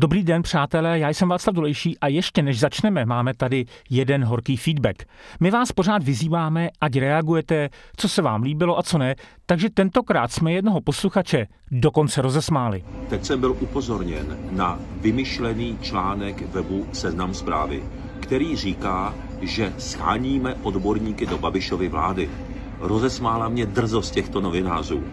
Dobrý 0.00 0.22
den, 0.22 0.42
přátelé, 0.42 0.98
já 0.98 1.08
jsem 1.08 1.28
Václav 1.28 1.54
Dolejší 1.54 1.98
a 1.98 2.08
ještě 2.08 2.42
než 2.42 2.60
začneme, 2.60 3.04
máme 3.04 3.34
tady 3.34 3.64
jeden 3.90 4.24
horký 4.24 4.56
feedback. 4.56 5.04
My 5.40 5.50
vás 5.50 5.72
pořád 5.72 6.02
vyzýváme, 6.02 6.68
ať 6.80 6.98
reagujete, 6.98 7.68
co 7.96 8.08
se 8.08 8.22
vám 8.22 8.42
líbilo 8.42 8.78
a 8.78 8.82
co 8.82 8.98
ne, 8.98 9.14
takže 9.46 9.70
tentokrát 9.70 10.32
jsme 10.32 10.52
jednoho 10.52 10.80
posluchače 10.80 11.46
dokonce 11.70 12.22
rozesmáli. 12.22 12.84
Teď 13.08 13.24
jsem 13.24 13.40
byl 13.40 13.56
upozorněn 13.60 14.38
na 14.50 14.78
vymyšlený 15.00 15.78
článek 15.82 16.42
webu 16.48 16.86
Seznam 16.92 17.34
zprávy, 17.34 17.82
který 18.20 18.56
říká, 18.56 19.14
že 19.40 19.72
scháníme 19.78 20.54
odborníky 20.54 21.26
do 21.26 21.38
Babišovy 21.38 21.88
vlády. 21.88 22.30
Rozesmála 22.80 23.48
mě 23.48 23.66
drzost 23.66 24.14
těchto 24.14 24.40
novinářů. 24.40 25.04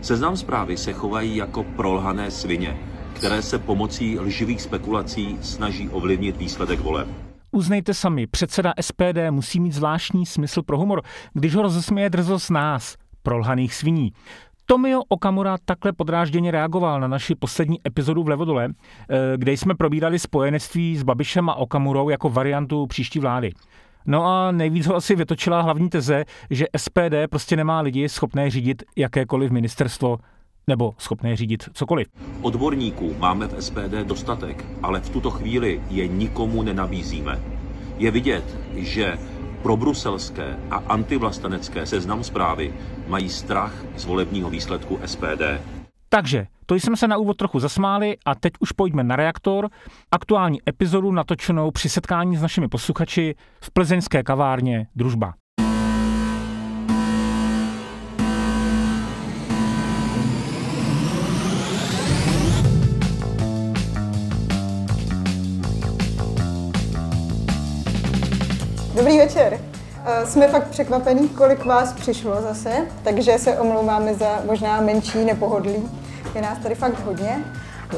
Seznam 0.00 0.36
zprávy 0.36 0.76
se 0.76 0.92
chovají 0.92 1.36
jako 1.36 1.64
prolhané 1.64 2.30
svině, 2.30 2.76
které 3.14 3.42
se 3.42 3.58
pomocí 3.58 4.18
lživých 4.18 4.62
spekulací 4.62 5.38
snaží 5.40 5.88
ovlivnit 5.88 6.36
výsledek 6.36 6.80
voleb. 6.80 7.08
Uznejte 7.50 7.94
sami, 7.94 8.26
předseda 8.26 8.72
SPD 8.80 9.30
musí 9.30 9.60
mít 9.60 9.72
zvláštní 9.72 10.26
smysl 10.26 10.62
pro 10.62 10.78
humor, 10.78 11.02
když 11.32 11.54
ho 11.54 11.62
rozesměje 11.62 12.10
drzost 12.10 12.50
nás, 12.50 12.96
prolhaných 13.22 13.74
sviní. 13.74 14.12
Tomio 14.66 15.02
Okamura 15.08 15.56
takhle 15.64 15.92
podrážděně 15.92 16.50
reagoval 16.50 17.00
na 17.00 17.08
naši 17.08 17.34
poslední 17.34 17.80
epizodu 17.86 18.22
v 18.22 18.28
Levodole, 18.28 18.68
eh, 18.68 19.16
kde 19.36 19.52
jsme 19.52 19.74
probírali 19.74 20.18
spojenectví 20.18 20.96
s 20.96 21.02
Babišem 21.02 21.48
a 21.48 21.54
Okamurou 21.54 22.08
jako 22.08 22.30
variantu 22.30 22.86
příští 22.86 23.18
vlády. 23.18 23.52
No 24.06 24.26
a 24.26 24.52
nejvíc 24.52 24.86
ho 24.86 24.96
asi 24.96 25.16
vytočila 25.16 25.60
hlavní 25.60 25.88
teze, 25.88 26.24
že 26.50 26.66
SPD 26.76 27.28
prostě 27.30 27.56
nemá 27.56 27.80
lidi 27.80 28.08
schopné 28.08 28.50
řídit 28.50 28.82
jakékoliv 28.96 29.50
ministerstvo 29.50 30.18
nebo 30.66 30.94
schopné 30.98 31.36
řídit 31.36 31.68
cokoliv. 31.72 32.08
Odborníků 32.42 33.14
máme 33.18 33.46
v 33.46 33.62
SPD 33.62 33.94
dostatek, 34.04 34.64
ale 34.82 35.00
v 35.00 35.10
tuto 35.10 35.30
chvíli 35.30 35.80
je 35.90 36.08
nikomu 36.08 36.62
nenabízíme. 36.62 37.40
Je 37.98 38.10
vidět, 38.10 38.58
že 38.74 39.18
pro 39.62 39.76
bruselské 39.76 40.56
a 40.70 40.76
antivlastenecké 40.76 41.86
seznam 41.86 42.24
zprávy 42.24 42.74
mají 43.08 43.28
strach 43.28 43.74
z 43.96 44.04
volebního 44.04 44.50
výsledku 44.50 44.98
SPD. 45.06 45.42
Takže, 46.08 46.46
to 46.66 46.74
jsme 46.74 46.96
se 46.96 47.08
na 47.08 47.16
úvod 47.16 47.36
trochu 47.36 47.60
zasmáli 47.60 48.16
a 48.26 48.34
teď 48.34 48.52
už 48.60 48.72
pojďme 48.72 49.04
na 49.04 49.16
reaktor. 49.16 49.68
Aktuální 50.10 50.58
epizodu 50.68 51.12
natočenou 51.12 51.70
při 51.70 51.88
setkání 51.88 52.36
s 52.36 52.42
našimi 52.42 52.68
posluchači 52.68 53.34
v 53.60 53.70
plzeňské 53.70 54.22
kavárně 54.22 54.86
Družba. 54.96 55.34
Dobrý 68.96 69.18
večer. 69.18 69.58
Eh, 70.04 70.26
jsme 70.26 70.48
fakt 70.48 70.68
překvapení, 70.68 71.28
kolik 71.28 71.64
vás 71.64 71.92
přišlo 71.92 72.42
zase, 72.42 72.70
takže 73.04 73.38
se 73.38 73.58
omlouváme 73.58 74.14
za 74.14 74.40
možná 74.46 74.80
menší 74.80 75.24
nepohodlí. 75.24 75.76
Je 76.34 76.42
nás 76.42 76.58
tady 76.58 76.74
fakt 76.74 77.04
hodně. 77.04 77.44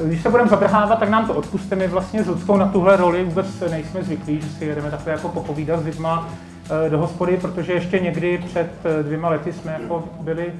Když 0.05 0.22
se 0.22 0.31
budeme 0.31 0.48
zadrhávat, 0.48 0.98
tak 0.98 1.09
nám 1.09 1.27
to 1.27 1.34
odpuste. 1.34 1.77
My 1.77 1.89
vlastně 1.89 2.25
s 2.25 2.27
Ludskou 2.27 2.56
na 2.56 2.69
tuhle 2.69 2.97
roli 2.97 3.25
vůbec 3.25 3.61
nejsme 3.70 4.03
zvyklí, 4.03 4.41
že 4.41 4.48
si 4.48 4.65
jedeme 4.65 4.91
takhle 4.91 5.12
jako 5.12 5.28
popovídat 5.28 5.81
s 5.81 5.84
lidma 5.84 6.28
eh, 6.87 6.91
do 6.91 6.98
hospody, 6.98 7.37
protože 7.37 7.72
ještě 7.72 7.98
někdy 7.98 8.39
před 8.39 8.70
eh, 8.84 9.03
dvěma 9.03 9.28
lety 9.28 9.53
jsme 9.53 9.77
jako 9.81 10.05
byli 10.20 10.53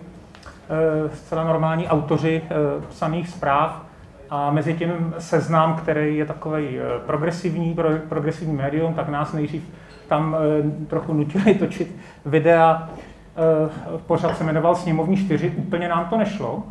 zcela 1.14 1.44
normální 1.44 1.88
autoři 1.88 2.42
psaných 2.88 3.28
zpráv 3.28 3.82
a 4.30 4.50
mezi 4.50 4.74
tím 4.74 5.14
seznam, 5.18 5.77
který 5.77 6.16
je 6.16 6.27
takový 6.27 6.78
progresivní, 7.06 7.77
progresivní 8.08 8.55
médium, 8.55 8.94
tak 8.94 9.08
nás 9.08 9.32
nejdřív 9.32 9.62
tam 10.08 10.36
eh, 10.36 10.86
trochu 10.86 11.12
nutili 11.12 11.55
točit 11.55 11.97
videa. 12.24 12.88
Eh, 13.36 13.98
pořád 14.06 14.39
se 14.39 14.45
jmenoval 14.45 14.74
Sněmovní 14.74 15.17
4, 15.17 15.51
úplně 15.51 15.89
nám 15.89 16.05
to 16.05 16.17
nešlo. 16.17 16.62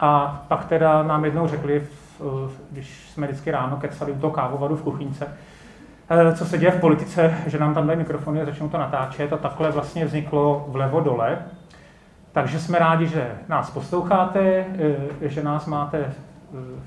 A 0.00 0.42
pak 0.48 0.64
teda 0.64 1.02
nám 1.02 1.24
jednou 1.24 1.48
řekli, 1.48 1.82
když 2.70 3.10
jsme 3.10 3.26
vždycky 3.26 3.50
ráno 3.50 3.76
kecali 3.76 4.12
u 4.12 4.18
toho 4.18 4.32
kávovaru 4.32 4.76
v 4.76 4.82
kuchyňce, 4.82 5.28
eh, 6.08 6.34
co 6.34 6.46
se 6.46 6.58
děje 6.58 6.72
v 6.72 6.80
politice, 6.80 7.34
že 7.46 7.58
nám 7.58 7.74
tam 7.74 7.86
dají 7.86 7.98
mikrofony 7.98 8.42
a 8.42 8.44
začnou 8.44 8.68
to 8.68 8.78
natáčet 8.78 9.32
a 9.32 9.36
takhle 9.36 9.70
vlastně 9.70 10.04
vzniklo 10.04 10.64
vlevo 10.68 11.00
dole. 11.00 11.38
Takže 12.32 12.58
jsme 12.60 12.78
rádi, 12.78 13.06
že 13.06 13.30
nás 13.48 13.70
posloucháte, 13.70 14.64
že 15.20 15.42
nás 15.42 15.66
máte, 15.66 16.12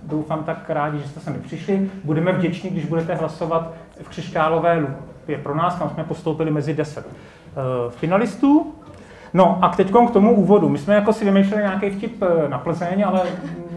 doufám 0.03 0.44
tak 0.44 0.69
rádi, 0.69 1.00
že 1.00 1.07
jste 1.07 1.19
se 1.19 1.31
mi 1.31 1.39
přišli. 1.39 1.89
Budeme 2.03 2.31
vděční, 2.31 2.69
když 2.69 2.85
budete 2.85 3.16
hlasovat 3.16 3.73
v 4.01 4.09
křišťálové 4.09 4.88
lupě 5.25 5.38
pro 5.38 5.56
nás, 5.56 5.75
kam 5.75 5.90
jsme 5.90 6.03
postoupili 6.03 6.52
mezi 6.52 6.74
10 6.74 7.06
uh, 7.06 7.91
finalistů. 7.91 8.74
No 9.34 9.59
a 9.62 9.69
teď 9.69 9.91
k 10.08 10.12
tomu 10.13 10.36
úvodu. 10.36 10.69
My 10.69 10.78
jsme 10.78 10.96
jako 10.96 11.13
si 11.13 11.25
vymýšleli 11.25 11.63
nějaký 11.63 11.90
vtip 11.90 12.24
eh, 12.24 12.50
na 12.50 12.58
Plzeň, 12.58 13.03
ale 13.08 13.22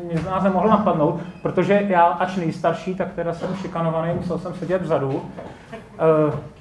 mě 0.04 0.18
z 0.18 0.24
nás 0.24 0.44
nemohl 0.44 0.68
napadnout, 0.68 1.20
protože 1.42 1.82
já, 1.88 2.04
ač 2.04 2.36
nejstarší, 2.36 2.94
tak 2.94 3.12
teda 3.12 3.34
jsem 3.34 3.56
šikanovaný, 3.56 4.14
musel 4.14 4.38
jsem 4.38 4.54
sedět 4.54 4.82
vzadu. 4.82 5.08
Uh, 5.10 5.22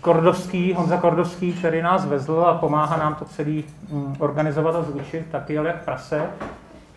Kordovský, 0.02 0.74
Honza 0.74 0.98
Kordovský, 0.98 1.54
který 1.54 1.82
nás 1.82 2.06
vezl 2.06 2.46
a 2.48 2.54
pomáhá 2.54 2.98
nám 2.98 3.16
to 3.16 3.26
celý 3.26 3.64
um, 3.90 4.16
organizovat 4.20 4.76
a 4.76 4.82
zvučit, 4.82 5.26
tak 5.32 5.50
jel 5.50 5.66
jak 5.66 5.84
prase. 5.86 6.22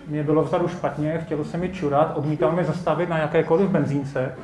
Mě 0.08 0.22
bylo 0.22 0.42
vzadu 0.42 0.68
špatně, 0.68 1.18
chtělo 1.24 1.44
se 1.44 1.56
mi 1.56 1.68
čurat, 1.68 2.12
odmítal 2.14 2.52
mě 2.52 2.64
zastavit 2.64 3.08
na 3.08 3.18
jakékoliv 3.18 3.68
benzínce. 3.68 4.34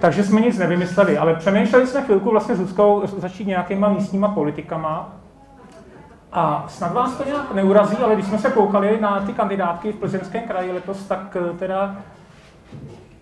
Takže 0.00 0.24
jsme 0.24 0.40
nic 0.40 0.58
nevymysleli, 0.58 1.18
ale 1.18 1.34
přemýšleli 1.34 1.86
jsme 1.86 2.02
chvilku 2.02 2.30
vlastně 2.30 2.54
s 2.54 2.60
Luckou 2.60 3.02
začít 3.16 3.46
nějakýma 3.46 3.88
místníma 3.88 4.28
politikama. 4.28 5.12
A 6.32 6.64
snad 6.68 6.92
vás 6.92 7.16
to 7.16 7.24
nějak 7.24 7.54
neurazí, 7.54 7.96
ale 7.96 8.14
když 8.14 8.26
jsme 8.26 8.38
se 8.38 8.50
koukali 8.50 9.00
na 9.00 9.20
ty 9.20 9.32
kandidátky 9.32 9.92
v 9.92 9.96
plzeňském 9.96 10.42
kraji 10.42 10.72
letos, 10.72 11.04
tak 11.04 11.36
eh, 11.36 11.58
teda 11.58 11.96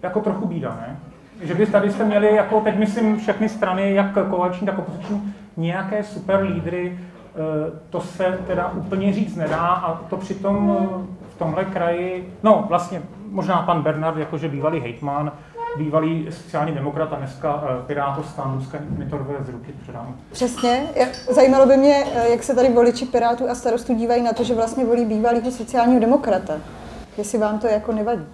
jako 0.03 0.20
trochu 0.20 0.47
bída, 0.47 0.76
ne? 0.81 0.97
Že 1.41 1.54
by 1.54 1.66
tady 1.66 1.92
jste 1.92 2.04
měli, 2.04 2.34
jako 2.34 2.60
teď 2.60 2.78
myslím 2.78 3.19
všechny 3.19 3.48
strany, 3.48 3.94
jak 3.94 4.28
koaliční, 4.31 4.66
tak 4.66 4.78
opoziční, 4.78 5.34
nějaké 5.56 6.03
super 6.03 6.43
lídry, 6.43 6.98
eh, 6.98 7.37
to 7.91 8.00
se 8.00 8.38
teda 8.47 8.69
úplně 8.69 9.12
říct 9.12 9.37
nedá 9.37 9.66
a 9.66 9.94
to 9.94 10.16
přitom 10.16 10.78
v 11.34 11.38
tomhle 11.38 11.64
kraji, 11.64 12.34
no 12.43 12.64
vlastně 12.69 13.03
možná 13.31 13.62
pan 13.62 13.82
Bernard, 13.82 14.16
jakože 14.16 14.48
bývalý 14.48 14.81
hejtman, 14.81 15.32
bývalý 15.76 16.26
sociální 16.31 16.72
demokrat 16.72 17.12
a 17.12 17.16
dneska 17.16 17.64
eh, 17.64 17.87
Pirátostán, 17.87 18.54
Luzka 18.54 18.78
mi 18.88 19.06
to 19.06 19.26
z 19.44 19.48
ruky 19.48 19.75
předám. 19.82 20.16
Přesně. 20.32 20.88
Zajímalo 21.31 21.66
by 21.66 21.76
mě, 21.76 22.04
eh, 22.14 22.28
jak 22.28 22.42
se 22.42 22.54
tady 22.54 22.69
voliči 22.69 23.06
Pirátů 23.06 23.50
a 23.50 23.54
starostů 23.54 23.94
dívají 23.94 24.22
na 24.22 24.32
to, 24.32 24.44
že 24.44 24.54
vlastně 24.54 24.84
volí 24.84 25.04
bývalého 25.04 25.50
sociálního 25.50 26.00
demokrata. 26.00 26.54
Jestli 27.16 27.38
vám 27.38 27.59
to 27.59 27.66
jako 27.66 27.92
nevadí. 27.92 28.26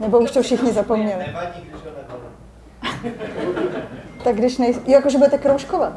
Nebo 0.00 0.18
už 0.18 0.30
to 0.30 0.42
všichni 0.42 0.72
zapomněli. 0.72 1.24
Nevadí, 1.26 1.60
když 1.60 1.72
ho 1.72 1.80
tak 4.24 4.36
když 4.36 4.58
nej... 4.58 4.74
Jakože 4.86 5.18
budete 5.18 5.38
kroužkovat. 5.38 5.92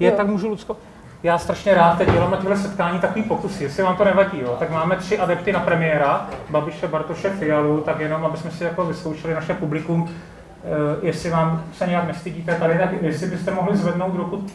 Je, 0.00 0.12
tak 0.12 0.26
můžu, 0.26 0.48
Lucko? 0.48 0.76
Já 1.24 1.38
strašně 1.38 1.74
rád 1.74 1.98
teď 1.98 2.10
dělám 2.10 2.30
na 2.30 2.36
těchto 2.36 2.56
setkání 2.56 2.98
takový 2.98 3.22
pokusy, 3.22 3.64
jestli 3.64 3.82
vám 3.82 3.96
to 3.96 4.04
nevadí, 4.04 4.40
jo. 4.40 4.56
tak 4.58 4.70
máme 4.70 4.96
tři 4.96 5.18
adepty 5.18 5.52
na 5.52 5.60
premiéra, 5.60 6.28
Babiše, 6.50 6.88
Bartoše, 6.88 7.30
Fialu, 7.30 7.80
tak 7.80 8.00
jenom, 8.00 8.24
aby 8.24 8.36
jsme 8.36 8.50
si 8.50 8.64
jako 8.64 8.84
vyzkoušeli 8.84 9.34
naše 9.34 9.54
publikum, 9.54 10.10
eh, 10.10 11.06
jestli 11.06 11.30
vám 11.30 11.64
se 11.72 11.86
nějak 11.86 12.06
nestydíte 12.06 12.54
tady, 12.54 12.78
tak 12.78 13.02
jestli 13.02 13.26
byste 13.26 13.50
mohli 13.50 13.76
zvednout 13.76 14.14
ruku 14.14 14.46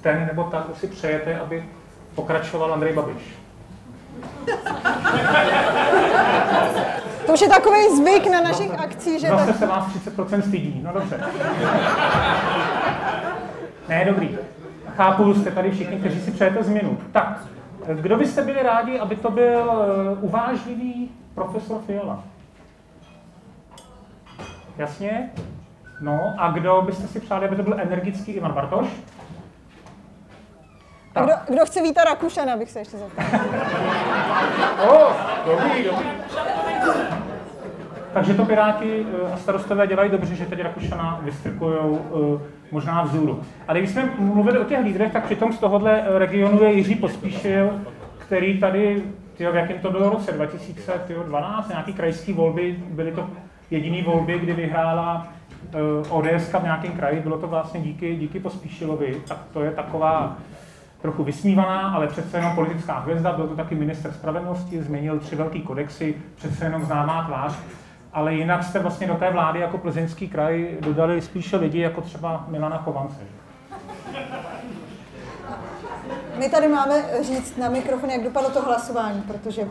ten 0.00 0.26
nebo 0.26 0.44
tak, 0.44 0.64
si 0.80 0.86
přejete, 0.86 1.38
aby 1.38 1.64
pokračoval 2.14 2.72
Andrej 2.72 2.92
Babiš. 2.92 3.34
To 7.26 7.32
už 7.32 7.40
je 7.40 7.48
takový 7.48 7.96
zvyk 7.96 8.30
na 8.30 8.40
našich 8.40 8.72
no, 8.72 8.80
akcích, 8.80 9.20
že 9.20 9.28
Zase 9.28 9.46
tak... 9.46 9.56
se 9.56 9.66
vás 9.66 9.84
30% 9.86 10.48
stydí, 10.48 10.80
no 10.84 10.92
dobře. 10.92 11.20
ne, 13.88 14.04
dobrý 14.04 14.38
chápu, 14.96 15.34
jste 15.34 15.50
tady 15.50 15.70
všichni, 15.70 15.96
kteří 15.96 16.20
si 16.20 16.30
přejete 16.30 16.62
změnu. 16.62 16.98
Tak, 17.12 17.40
kdo 17.94 18.16
byste 18.16 18.42
byli 18.42 18.62
rádi, 18.62 18.98
aby 18.98 19.16
to 19.16 19.30
byl 19.30 19.72
eh, 19.72 20.16
uvážlivý 20.20 21.10
profesor 21.34 21.80
Fiola? 21.86 22.24
Jasně? 24.78 25.30
No, 26.00 26.34
a 26.38 26.50
kdo 26.50 26.82
byste 26.86 27.08
si 27.08 27.20
přáli, 27.20 27.46
aby 27.46 27.56
to 27.56 27.62
byl 27.62 27.80
energický 27.80 28.32
Ivan 28.32 28.52
Bartoš? 28.52 28.86
A 31.14 31.22
kdo, 31.22 31.32
kdo 31.48 31.66
chce 31.66 31.82
vítat 31.82 32.04
Rakušana, 32.04 32.56
bych 32.56 32.70
se 32.70 32.78
ještě 32.78 32.96
zeptal. 32.96 33.24
oh, 34.90 35.12
dobrý, 35.46 35.84
dobrý. 35.84 36.06
Takže 38.14 38.34
to 38.34 38.44
Piráti 38.44 39.06
eh, 39.06 39.32
a 39.32 39.36
starostové 39.36 39.86
dělají 39.86 40.10
dobře, 40.10 40.34
že 40.34 40.46
teď 40.46 40.60
Rakušana 40.62 41.20
vystrkují 41.22 41.76
eh, 41.78 42.38
možná 42.70 43.02
vzůru. 43.02 43.40
Ale 43.68 43.78
když 43.78 43.90
jsme 43.90 44.10
mluvili 44.18 44.58
o 44.58 44.64
těch 44.64 44.84
lídrech, 44.84 45.12
tak 45.12 45.24
přitom 45.24 45.52
z 45.52 45.58
tohohle 45.58 46.04
regionu 46.18 46.62
je 46.62 46.72
Jiří 46.72 46.94
Pospíšil, 46.94 47.70
který 48.18 48.58
tady 48.58 49.02
tyjo, 49.36 49.52
v 49.52 49.56
jakém 49.56 49.78
to 49.78 49.90
bylo 49.90 50.10
roce? 50.10 50.32
2012, 50.32 51.68
nějaký 51.68 51.92
krajské 51.92 52.32
volby, 52.32 52.76
byly 52.90 53.12
to 53.12 53.26
jediné 53.70 54.02
volby, 54.02 54.38
kdy 54.38 54.52
vyhrála 54.52 55.28
uh, 56.08 56.18
ODS 56.18 56.52
v 56.60 56.62
nějakém 56.62 56.92
kraji, 56.92 57.20
bylo 57.20 57.38
to 57.38 57.46
vlastně 57.46 57.80
díky, 57.80 58.16
díky 58.16 58.40
Pospíšilovi, 58.40 59.16
tak 59.28 59.38
to 59.52 59.62
je 59.62 59.70
taková 59.70 60.36
trochu 61.02 61.24
vysmívaná, 61.24 61.80
ale 61.80 62.06
přece 62.06 62.36
jenom 62.36 62.54
politická 62.54 62.98
hvězda, 62.98 63.32
byl 63.32 63.48
to 63.48 63.56
taky 63.56 63.74
minister 63.74 64.12
spravedlnosti, 64.12 64.82
změnil 64.82 65.18
tři 65.18 65.36
velký 65.36 65.60
kodexy, 65.60 66.14
přece 66.36 66.64
jenom 66.64 66.84
známá 66.84 67.24
tvář, 67.24 67.58
ale 68.14 68.34
jinak 68.34 68.64
jste 68.64 68.78
vlastně 68.78 69.06
do 69.06 69.14
té 69.14 69.30
vlády 69.30 69.60
jako 69.60 69.78
plzeňský 69.78 70.28
kraj 70.28 70.76
dodali 70.80 71.22
spíše 71.22 71.56
lidi 71.56 71.80
jako 71.80 72.00
třeba 72.00 72.44
Milana 72.48 72.78
Chovance. 72.78 73.16
My 76.38 76.48
tady 76.48 76.68
máme 76.68 77.04
říct 77.22 77.56
na 77.56 77.68
mikrofon, 77.68 78.10
jak 78.10 78.22
dopadlo 78.24 78.50
to 78.50 78.62
hlasování, 78.62 79.22
protože 79.22 79.68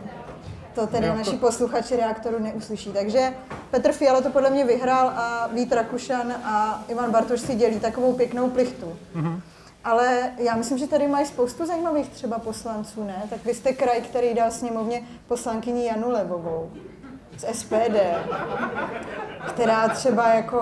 to 0.74 0.86
tedy 0.86 1.06
Jo, 1.06 1.12
to- 1.12 1.18
naši 1.18 1.36
posluchači 1.36 1.96
reaktoru 1.96 2.38
neuslyší. 2.38 2.90
Takže 2.92 3.34
Petr 3.70 3.92
Fiala 3.92 4.20
to 4.20 4.30
podle 4.30 4.50
mě 4.50 4.64
vyhrál 4.64 5.08
a 5.08 5.48
Vít 5.52 5.72
Rakušan 5.72 6.32
a 6.44 6.82
Ivan 6.88 7.10
Bartoš 7.10 7.40
si 7.40 7.54
dělí 7.54 7.80
takovou 7.80 8.12
pěknou 8.12 8.50
plichtu. 8.50 8.96
Mhm. 9.14 9.40
Ale 9.84 10.30
já 10.38 10.56
myslím, 10.56 10.78
že 10.78 10.86
tady 10.86 11.08
mají 11.08 11.26
spoustu 11.26 11.66
zajímavých 11.66 12.08
třeba 12.08 12.38
poslanců, 12.38 13.04
ne? 13.04 13.22
Tak 13.30 13.44
vy 13.44 13.54
jste 13.54 13.72
kraj, 13.72 14.00
který 14.00 14.34
dal 14.34 14.50
sněmovně 14.50 15.02
poslankyni 15.28 15.86
Janu 15.86 16.10
Levovou 16.10 16.70
z 17.36 17.44
SPD, 17.52 17.96
která 19.48 19.88
třeba 19.88 20.28
jako 20.28 20.60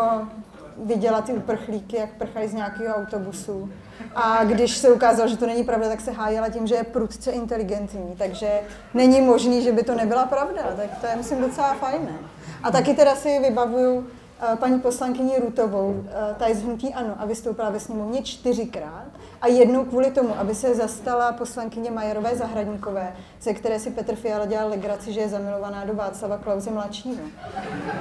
viděla 0.85 1.21
ty 1.21 1.33
uprchlíky, 1.33 1.97
jak 1.97 2.11
prchají 2.11 2.49
z 2.49 2.55
nějakého 2.55 2.97
autobusu. 2.97 3.73
A 4.15 4.45
když 4.45 4.77
se 4.77 4.93
ukázalo, 4.93 5.29
že 5.29 5.37
to 5.37 5.47
není 5.47 5.65
pravda, 5.65 5.89
tak 5.89 6.01
se 6.01 6.11
hájela 6.11 6.49
tím, 6.49 6.67
že 6.67 6.75
je 6.75 6.85
prudce 6.85 7.31
inteligentní. 7.31 8.15
Takže 8.19 8.61
není 8.95 9.21
možný, 9.21 9.63
že 9.63 9.73
by 9.73 9.83
to 9.83 9.95
nebyla 9.95 10.27
pravda. 10.27 10.63
Tak 10.77 10.99
to 11.01 11.07
je, 11.07 11.17
myslím, 11.17 11.41
docela 11.41 11.75
fajné. 11.75 12.19
A 12.63 12.71
taky 12.71 12.95
teda 12.95 13.17
si 13.17 13.39
vybavuju 13.39 14.07
paní 14.57 14.81
poslankyni 14.81 15.39
Rutovou, 15.41 16.05
eh, 16.07 16.35
ta 16.39 16.47
je 16.47 16.55
z 16.55 16.63
hnutí 16.63 16.95
ANO 16.95 17.15
a 17.19 17.27
vystoupila 17.27 17.71
ve 17.71 17.81
sněmovně 17.81 18.23
čtyřikrát 18.23 19.07
a 19.41 19.47
jednou 19.47 19.85
kvůli 19.85 20.11
tomu, 20.11 20.39
aby 20.39 20.55
se 20.55 20.75
zastala 20.75 21.33
poslankyně 21.33 21.91
Majerové 21.91 22.37
Zahradníkové, 22.37 23.13
ze 23.41 23.55
které 23.55 23.79
si 23.79 23.91
Petr 23.91 24.15
Fiala 24.15 24.47
dělal 24.47 24.69
legraci, 24.69 25.13
že 25.13 25.21
je 25.21 25.29
zamilovaná 25.29 25.85
do 25.85 25.95
Václava 25.95 26.39
Klauze 26.39 26.71
mladšího. 26.71 27.23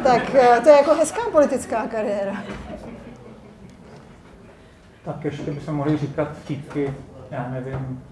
Tak 0.03 0.35
eh, 0.35 0.61
to 0.63 0.69
je 0.69 0.75
jako 0.75 0.95
hezká 0.95 1.21
politická 1.31 1.87
kariéra. 1.87 2.43
Tak 5.05 5.25
ještě 5.25 5.51
by 5.51 5.61
se 5.61 5.71
mohli 5.71 5.97
říkat 5.97 6.37
vtípky, 6.37 6.93
já 7.31 7.49
nevím, 7.49 8.03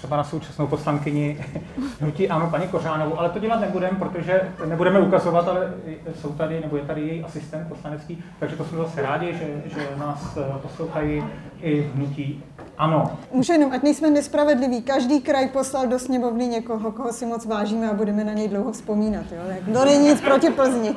třeba 0.00 0.16
na 0.16 0.24
současnou 0.24 0.66
poslankyni 0.66 1.44
hnutí 2.00 2.28
ano, 2.28 2.48
paní 2.50 2.68
Kořánovou, 2.68 3.18
ale 3.18 3.30
to 3.30 3.38
dělat 3.38 3.60
nebudeme, 3.60 3.98
protože 3.98 4.40
nebudeme 4.66 5.00
ukazovat, 5.00 5.48
ale 5.48 5.74
jsou 6.20 6.28
tady, 6.28 6.60
nebo 6.60 6.76
je 6.76 6.82
tady 6.82 7.00
její 7.00 7.24
asistent 7.24 7.68
poslanecký, 7.68 8.24
takže 8.38 8.56
to 8.56 8.64
jsme 8.64 8.78
zase 8.78 9.02
rádi, 9.02 9.26
že, 9.32 9.62
že 9.74 9.88
nás 9.98 10.36
eh, 10.36 10.58
poslouchají 10.62 11.24
i 11.62 11.90
hnutí 11.94 12.44
ano. 12.78 13.18
Můžu 13.32 13.52
jenom, 13.52 13.72
ať 13.72 13.82
nejsme 13.82 14.10
nespravedliví, 14.10 14.82
každý 14.82 15.20
kraj 15.20 15.48
poslal 15.48 15.86
do 15.86 15.98
sněmovny 15.98 16.46
někoho, 16.46 16.92
koho 16.92 17.12
si 17.12 17.26
moc 17.26 17.46
vážíme 17.46 17.90
a 17.90 17.94
budeme 17.94 18.24
na 18.24 18.32
něj 18.32 18.48
dlouho 18.48 18.72
vzpomínat. 18.72 19.24
Jo? 19.32 19.42
Tak 19.48 19.74
To 19.74 19.84
není 19.84 20.08
nic 20.08 20.20
proti 20.20 20.50
Plzni. 20.50 20.94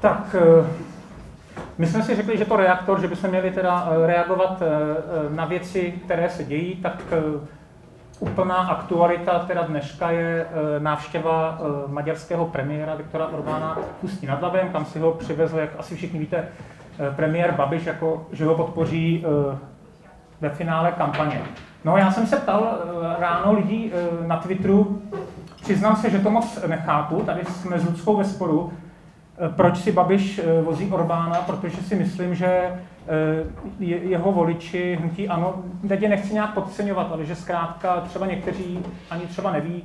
Tak, 0.00 0.36
eh, 0.38 0.93
my 1.78 1.86
jsme 1.86 2.02
si 2.02 2.16
řekli, 2.16 2.38
že 2.38 2.44
to 2.44 2.56
reaktor, 2.56 3.00
že 3.00 3.08
bychom 3.08 3.30
měli 3.30 3.50
teda 3.50 3.88
eh, 3.90 4.06
reagovat 4.06 4.62
eh, 4.62 4.66
eh, 4.66 5.34
na 5.34 5.44
věci, 5.44 5.94
které 6.04 6.30
se 6.30 6.44
dějí, 6.44 6.76
tak 6.76 7.02
úplná 8.20 8.54
aktualita 8.54 9.38
teda 9.38 9.62
dneška 9.62 10.10
je 10.10 10.46
návštěva 10.78 11.58
maďarského 11.86 12.46
premiéra 12.46 12.94
Viktora 12.94 13.26
Orbána 13.26 13.78
v 14.00 14.04
Ústí 14.04 14.26
nad 14.26 14.42
Labem, 14.42 14.68
kam 14.68 14.84
si 14.84 14.98
ho 14.98 15.12
přivezl, 15.12 15.58
jak 15.58 15.70
asi 15.78 15.96
všichni 15.96 16.18
víte, 16.18 16.48
premiér 17.16 17.52
Babiš, 17.52 17.84
jako, 17.84 18.26
že 18.32 18.44
ho 18.44 18.54
podpoří 18.54 19.24
ve 20.40 20.50
finále 20.50 20.92
kampaně. 20.92 21.42
No 21.84 21.96
já 21.96 22.10
jsem 22.10 22.26
se 22.26 22.36
ptal 22.36 22.78
ráno 23.18 23.52
lidí 23.52 23.92
na 24.26 24.36
Twitteru, 24.36 25.02
přiznám 25.62 25.96
se, 25.96 26.10
že 26.10 26.18
to 26.18 26.30
moc 26.30 26.58
nechápu, 26.66 27.20
tady 27.20 27.44
jsme 27.44 27.78
s 27.78 27.84
Ludskou 27.84 28.16
ve 28.16 28.24
sporu, 28.24 28.72
proč 29.56 29.78
si 29.78 29.92
Babiš 29.92 30.38
eh, 30.44 30.62
vozí 30.62 30.90
Orbána, 30.90 31.34
protože 31.36 31.76
si 31.76 31.94
myslím, 31.94 32.34
že 32.34 32.46
eh, 32.46 32.74
je- 33.78 33.96
jeho 34.04 34.32
voliči 34.32 34.96
hnutí 35.00 35.28
ano, 35.28 35.54
teď 35.88 36.02
je 36.02 36.08
nechci 36.08 36.34
nějak 36.34 36.54
podceňovat, 36.54 37.12
ale 37.12 37.24
že 37.24 37.34
zkrátka 37.34 38.00
třeba 38.00 38.26
někteří 38.26 38.78
ani 39.10 39.22
třeba 39.26 39.52
neví, 39.52 39.82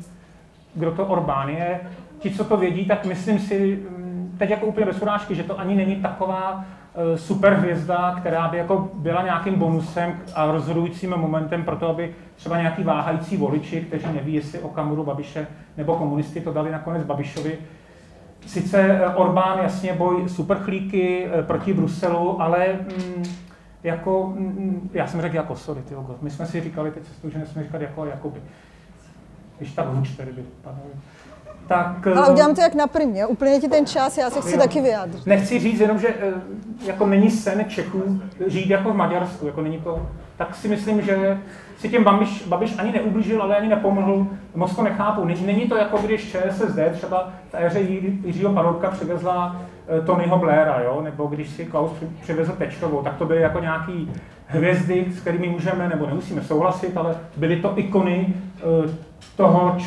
kdo 0.76 0.92
to 0.92 1.06
Orbán 1.06 1.50
je. 1.50 1.80
Ti, 2.20 2.30
co 2.32 2.44
to 2.44 2.58
vědí, 2.58 2.86
tak 2.86 3.06
myslím 3.06 3.40
si, 3.40 3.80
mm, 3.90 4.36
teď 4.38 4.50
jako 4.50 4.66
úplně 4.66 4.86
bez 4.86 5.02
urážky, 5.02 5.36
že 5.36 5.44
to 5.44 5.60
ani 5.60 5.76
není 5.76 5.96
taková 5.96 6.64
eh, 6.96 7.18
superhvězda, 7.18 8.16
která 8.20 8.48
by 8.48 8.58
jako 8.58 8.90
byla 8.94 9.22
nějakým 9.24 9.56
bonusem 9.56 10.14
a 10.36 10.52
rozhodujícím 10.52 11.10
momentem 11.10 11.64
pro 11.64 11.76
to, 11.76 11.90
aby 11.90 12.16
třeba 12.36 12.58
nějaký 12.58 12.84
váhající 12.84 13.38
voliči, 13.38 13.82
kteří 13.82 14.06
neví, 14.14 14.34
jestli 14.34 14.60
o 14.60 14.68
Kamuru 14.70 15.04
Babiše 15.04 15.48
nebo 15.78 15.96
komunisty 15.96 16.42
to 16.42 16.54
dali 16.54 16.72
nakonec 16.72 17.04
Babišovi, 17.04 17.58
Sice 18.48 18.82
eh, 18.82 19.16
Orbán 19.16 19.60
jasně 19.64 19.94
boj 19.94 20.30
superchlíky 20.30 21.28
eh, 21.32 21.44
proti 21.44 21.74
Bruselu, 21.74 22.42
ale 22.42 22.66
mm, 22.68 23.24
jako, 23.84 24.34
mm, 24.36 24.90
já 24.94 25.08
jsem 25.08 25.22
řekl 25.22 25.36
jako, 25.36 25.56
sorry, 25.56 25.82
ty 25.82 25.96
my 26.22 26.30
jsme 26.32 26.46
si 26.46 26.62
říkali 26.62 26.92
teď 26.92 27.04
cestu, 27.04 27.30
že 27.30 27.38
nesmíme 27.40 27.66
říkat 27.66 27.82
jako, 27.82 28.06
jakoby. 28.06 28.42
Když 29.58 29.72
tak 29.72 29.88
hluč 29.88 30.10
tady 30.10 30.32
by 30.32 30.44
padalo. 30.62 30.84
Tak, 31.68 32.08
eh, 32.08 32.14
Ale 32.14 32.32
udělám 32.32 32.56
to 32.56 32.62
jak 32.62 32.76
na 32.76 32.88
první, 32.88 33.20
jo? 33.20 33.28
úplně 33.28 33.60
ti 33.60 33.68
ten 33.68 33.86
čas, 33.86 34.18
já 34.18 34.30
se 34.30 34.42
chci 34.42 34.52
Jo. 34.52 34.58
taky 34.58 34.82
vyjádřit. 34.82 35.26
Nechci 35.26 35.60
říct 35.60 35.80
jenom, 35.80 36.00
že 36.00 36.08
eh, 36.08 36.34
jako 36.86 37.06
není 37.08 37.32
sen 37.32 37.66
Čechů 37.68 38.22
žít 38.48 38.70
jako 38.70 38.94
v 38.94 38.96
Maďarsku, 38.96 39.46
jako 39.46 39.62
není 39.62 39.78
to, 39.82 40.08
tak 40.40 40.56
si 40.56 40.68
myslím, 40.68 41.02
že 41.02 41.38
si 41.78 41.90
tím 41.90 42.04
Babiš, 42.04 42.48
Babiš 42.48 42.76
ani 42.78 42.92
neublížil, 42.92 43.42
ale 43.44 43.58
ani 43.58 43.68
nepomohl, 43.68 44.28
moc 44.56 44.76
to 44.76 44.84
nechápu. 44.84 45.26
Není, 45.26 45.46
není 45.46 45.68
to 45.68 45.76
jako 45.76 45.98
když 45.98 46.32
ČSSD 46.32 46.80
třeba 46.92 47.30
v 47.52 47.56
éře 47.56 47.80
Jiřího 48.26 48.54
Paroubka 48.54 48.92
přivezla 48.92 49.56
eh, 49.88 50.02
Tonyho 50.02 50.38
Blaira, 50.38 50.82
jo? 50.82 51.02
nebo 51.02 51.28
když 51.28 51.50
si 51.50 51.66
Klaus 51.66 51.92
při- 51.92 52.08
přivezl 52.22 52.52
Pečkovou, 52.52 53.02
tak 53.04 53.16
to 53.18 53.26
byly 53.26 53.42
jako 53.42 53.60
nějaký 53.60 54.12
hvězdy, 54.48 55.06
s 55.12 55.20
kterými 55.22 55.50
můžeme 55.50 55.90
nebo 55.90 56.08
nemusíme 56.08 56.42
souhlasit, 56.42 56.98
ale 56.98 57.16
byly 57.38 57.56
to 57.56 57.74
ikony 57.76 58.34
eh, 58.58 58.90
toho, 59.38 59.78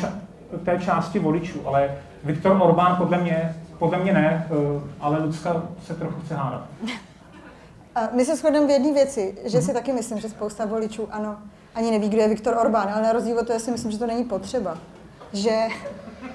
té 0.65 0.77
části 0.79 1.19
voličů, 1.19 1.67
ale 1.67 1.89
Viktor 2.23 2.57
Orbán 2.61 2.95
podle 2.95 3.17
mě, 3.17 3.55
podle 3.79 3.97
mě 3.99 4.13
ne, 4.13 4.47
eh, 4.49 4.81
ale 5.01 5.23
Lucka 5.23 5.61
se 5.83 5.93
trochu 5.93 6.21
chce 6.21 6.35
hádat. 6.35 6.61
A 7.95 8.09
my 8.11 8.25
se 8.25 8.35
shodneme 8.35 8.67
v 8.67 8.69
jedné 8.69 8.93
věci, 8.93 9.35
že 9.45 9.57
Mhm. 9.57 9.65
si 9.67 9.73
taky 9.73 9.93
myslím, 9.93 10.19
že 10.19 10.29
spousta 10.29 10.65
voličů, 10.65 11.07
ano, 11.11 11.37
ani 11.75 11.91
neví, 11.91 12.09
kdo 12.09 12.21
je 12.21 12.27
Viktor 12.27 12.57
Orbán, 12.57 12.89
ale 12.93 13.01
na 13.03 13.11
rozdíl 13.11 13.39
od 13.39 13.47
toho 13.47 13.59
si 13.59 13.71
myslím, 13.71 13.91
že 13.91 13.97
to 13.99 14.07
není 14.07 14.23
potřeba. 14.23 14.77
Že 15.33 15.67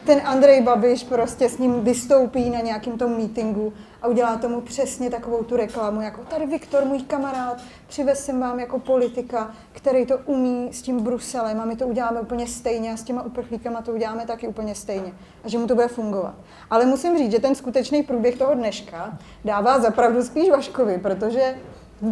ten 0.08 0.20
Andrej 0.24 0.62
Babiš 0.62 1.04
prostě 1.04 1.48
s 1.48 1.58
ním 1.58 1.84
vystoupí 1.84 2.50
na 2.50 2.60
nějakém 2.60 2.98
tom 2.98 3.16
meetingu 3.16 3.72
a 4.02 4.06
udělá 4.06 4.36
tomu 4.36 4.60
přesně 4.60 5.10
takovou 5.10 5.44
tu 5.44 5.56
reklamu, 5.56 6.00
jako 6.00 6.20
tady 6.20 6.46
Viktor, 6.46 6.84
můj 6.84 7.02
kamarád, 7.02 7.60
přivez 7.86 8.24
jsem 8.24 8.40
vám 8.40 8.60
jako 8.60 8.78
politika, 8.78 9.50
který 9.72 10.06
to 10.06 10.18
umí 10.18 10.68
s 10.72 10.82
tím 10.82 11.00
Bruselem 11.00 11.60
a 11.60 11.64
my 11.64 11.76
to 11.76 11.86
uděláme 11.86 12.20
úplně 12.20 12.46
stejně 12.46 12.92
a 12.92 12.96
s 12.96 13.02
těma 13.02 13.22
uprchlíkama 13.22 13.82
to 13.82 13.92
uděláme 13.92 14.26
taky 14.26 14.48
úplně 14.48 14.74
stejně 14.74 15.12
a 15.44 15.48
že 15.48 15.58
mu 15.58 15.66
to 15.66 15.74
bude 15.74 15.88
fungovat. 15.88 16.34
Ale 16.70 16.86
musím 16.86 17.18
říct, 17.18 17.32
že 17.32 17.38
ten 17.38 17.54
skutečný 17.54 18.02
průběh 18.02 18.38
toho 18.38 18.54
dneška 18.54 19.18
dává 19.44 19.80
zapravdu 19.80 20.22
spíš 20.22 20.50
Vaškovi, 20.50 20.98
protože 20.98 21.58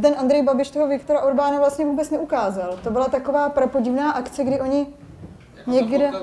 ten 0.02 0.14
Andrej 0.18 0.42
Babiš 0.42 0.70
toho 0.70 0.88
Viktora 0.88 1.20
Orbána 1.20 1.58
vlastně 1.58 1.84
vůbec 1.84 2.10
neukázal. 2.10 2.78
To 2.84 2.90
byla 2.90 3.08
taková 3.08 3.48
prapodivná 3.48 4.12
akce, 4.12 4.44
kdy 4.44 4.60
oni 4.60 4.86
někde... 5.66 6.04
Jako. 6.04 6.18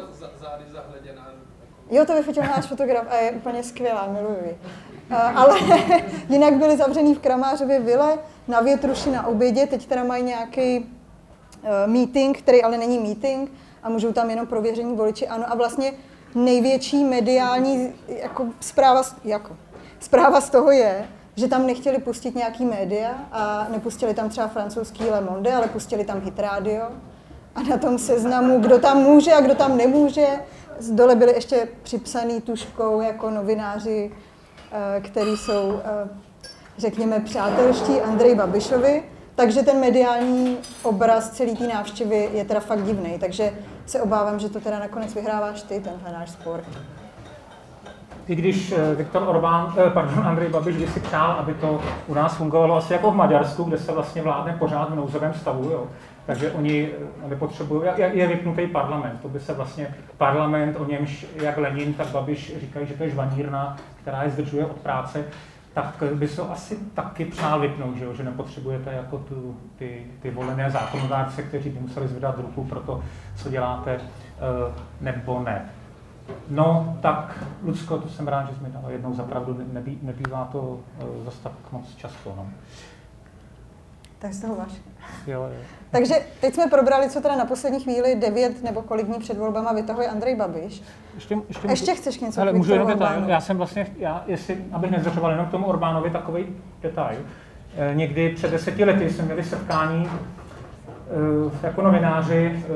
Jo, 1.94 2.06
to 2.06 2.16
vyfotil 2.16 2.44
náš 2.44 2.66
fotograf 2.66 3.06
a 3.10 3.16
je 3.16 3.32
úplně 3.32 3.64
skvělá, 3.64 4.08
miluji 4.12 4.58
ale 5.36 5.60
jinak 6.30 6.54
byli 6.54 6.78
zavřený 6.78 7.16
v 7.16 7.20
Kramářově 7.20 7.80
vile 7.80 8.18
na 8.48 8.62
Větruši 8.62 9.12
na 9.12 9.28
obědě, 9.28 9.68
teď 9.68 9.88
teda 9.88 10.04
mají 10.04 10.24
nějaký 10.24 10.80
uh, 10.80 11.70
meeting, 11.86 12.38
který 12.38 12.64
ale 12.64 12.78
není 12.78 13.00
meeting 13.00 13.52
a 13.84 13.90
můžou 13.90 14.14
tam 14.14 14.30
jenom 14.30 14.48
prověření 14.48 14.96
voliči, 14.96 15.28
ano. 15.28 15.46
A 15.48 15.56
vlastně 15.56 15.94
největší 16.36 17.04
mediální 17.04 17.94
jako 18.08 18.46
zpráva, 18.60 19.02
jako, 19.24 19.58
zpráva 20.00 20.42
z 20.42 20.50
toho 20.50 20.72
je, 20.72 21.06
že 21.36 21.48
tam 21.48 21.68
nechtěli 21.68 22.00
pustit 22.00 22.36
nějaký 22.36 22.66
média 22.66 23.12
a 23.32 23.68
nepustili 23.72 24.14
tam 24.14 24.30
třeba 24.30 24.48
francouzský 24.48 25.04
Le 25.04 25.22
Monde, 25.22 25.54
ale 25.54 25.68
pustili 25.68 26.06
tam 26.06 26.22
Hit 26.22 26.40
Radio. 26.40 26.84
A 27.56 27.62
na 27.62 27.78
tom 27.78 27.98
seznamu, 27.98 28.60
kdo 28.60 28.80
tam 28.80 28.98
může 28.98 29.34
a 29.34 29.42
kdo 29.42 29.56
tam 29.56 29.78
nemůže, 29.78 30.28
z 30.84 30.92
dole 30.92 31.16
byli 31.16 31.34
ještě 31.34 31.68
připsaný 31.84 32.42
tuškou 32.42 33.02
jako 33.02 33.30
novináři, 33.30 34.12
eh, 34.72 35.02
který 35.02 35.38
jsou, 35.38 35.80
eh, 35.86 36.08
řekněme, 36.78 37.20
přátelští 37.20 38.02
Andrej 38.02 38.36
Babišovi. 38.36 39.04
Takže 39.36 39.64
ten 39.64 39.80
mediální 39.80 40.58
obraz 40.84 41.30
celý 41.30 41.56
té 41.56 41.68
návštěvy 41.68 42.30
je 42.34 42.46
teda 42.46 42.60
fakt 42.60 42.84
divný, 42.84 43.20
takže 43.20 43.54
se 43.86 44.02
obávám, 44.02 44.40
že 44.40 44.50
to 44.50 44.60
teda 44.60 44.80
nakonec 44.80 45.14
vyhráváš 45.14 45.64
ty, 45.64 45.80
tenhle 45.80 46.12
náš 46.12 46.30
spor. 46.30 46.64
I 48.28 48.36
když 48.36 48.72
eh, 48.72 48.96
Viktor 48.96 49.24
Orbán, 49.28 49.74
pardon, 49.94 50.20
Andrej 50.28 50.50
Babiš 50.50 50.78
by 50.78 50.88
si 50.88 51.00
přál, 51.00 51.32
aby 51.32 51.54
to 51.54 51.82
u 52.08 52.14
nás 52.14 52.36
fungovalo 52.36 52.76
asi 52.76 52.94
jako 52.94 53.12
v 53.12 53.16
Maďarsku, 53.16 53.64
kde 53.64 53.78
se 53.78 53.92
vlastně 53.92 54.22
vládne 54.22 54.56
pořád 54.60 54.90
v 54.92 54.96
nouzovém 54.96 55.34
stavu, 55.34 55.70
jo. 55.70 55.88
Takže 56.26 56.52
oni 56.52 56.92
eh, 57.26 57.30
nepotřebují, 57.30 57.90
je, 57.98 58.28
vypnutý 58.28 58.68
parlament, 58.68 59.20
to 59.22 59.30
by 59.30 59.40
se 59.40 59.54
vlastně 59.54 59.96
parlament, 60.18 60.76
o 60.80 60.86
němž 60.86 61.26
jak 61.36 61.58
Lenin, 61.58 61.94
tak 61.94 62.08
Babiš 62.08 62.54
říkají, 62.60 62.88
že 62.88 62.94
to 62.94 63.04
je 63.04 63.10
žvanírna, 63.10 63.78
která 64.02 64.24
je 64.24 64.30
zdržuje 64.30 64.66
od 64.66 64.78
práce, 64.78 65.26
tak 65.74 66.04
by 66.14 66.28
se 66.28 66.42
asi 66.42 66.78
taky 66.94 67.26
přál 67.26 67.60
vypnout, 67.60 67.98
že, 67.98 68.06
jo? 68.06 68.14
že 68.14 68.24
nepotřebujete 68.24 68.94
jako 68.94 69.18
tu, 69.18 69.58
ty, 69.76 70.06
ty 70.22 70.32
volené 70.32 70.72
zákonodárce, 70.72 71.44
kteří 71.44 71.70
by 71.70 71.80
museli 71.80 72.08
zvedat 72.08 72.38
ruku 72.38 72.64
pro 72.64 72.80
to, 72.80 73.04
co 73.36 73.50
děláte, 73.50 74.00
nebo 75.02 75.44
ne. 75.44 75.70
No, 76.50 76.98
tak, 77.02 77.44
Lucko, 77.64 77.98
to 77.98 78.10
jsem 78.10 78.28
rád, 78.28 78.50
že 78.50 78.56
jsi 78.56 78.64
mi 78.64 78.70
jednou 78.88 79.14
zapravdu, 79.14 79.58
nebý, 79.74 80.00
nebývá 80.02 80.50
to 80.52 80.60
uh, 80.60 80.80
zase 81.26 81.44
tak 81.44 81.54
moc 81.72 81.96
často, 81.96 82.34
no. 82.38 82.48
Tak 84.24 84.34
z 84.34 84.42
toho 84.42 84.56
váš. 84.56 84.72
Jo, 85.28 85.42
jo. 85.42 85.62
Takže 85.92 86.16
teď 86.42 86.54
jsme 86.54 86.68
probrali, 86.68 87.10
co 87.10 87.22
teda 87.22 87.36
na 87.36 87.46
poslední 87.46 87.80
chvíli, 87.80 88.16
devět 88.16 88.64
nebo 88.64 88.82
kolik 88.82 89.06
dní 89.06 89.20
před 89.20 89.38
volbama 89.38 89.74
vytahuje 89.74 90.08
Andrej 90.08 90.36
Babiš. 90.36 90.82
Ještě, 91.16 91.36
ještě, 91.48 91.68
Ještě 91.68 91.92
můžu, 91.92 92.02
chceš 92.02 92.20
něco 92.20 92.42
Ale 92.42 92.54
můžu 92.54 92.74
jenom 92.74 92.88
detail. 92.88 93.24
Já 93.28 93.42
jsem 93.42 93.58
vlastně, 93.58 93.88
já, 93.98 94.24
jestli, 94.28 94.58
abych 94.72 94.92
nezdržoval 94.92 95.32
jenom 95.32 95.46
k 95.46 95.52
tomu 95.52 95.66
Orbánovi, 95.66 96.10
takový 96.10 96.46
detail. 96.82 97.18
Eh, 97.78 97.96
Někdy 97.96 98.30
před 98.30 98.52
deseti 98.52 98.86
lety 98.86 99.10
jsme 99.10 99.24
měli 99.24 99.44
setkání 99.44 100.10
eh, 100.10 101.66
jako 101.68 101.82
novináři 101.82 102.52
eh, 102.56 102.68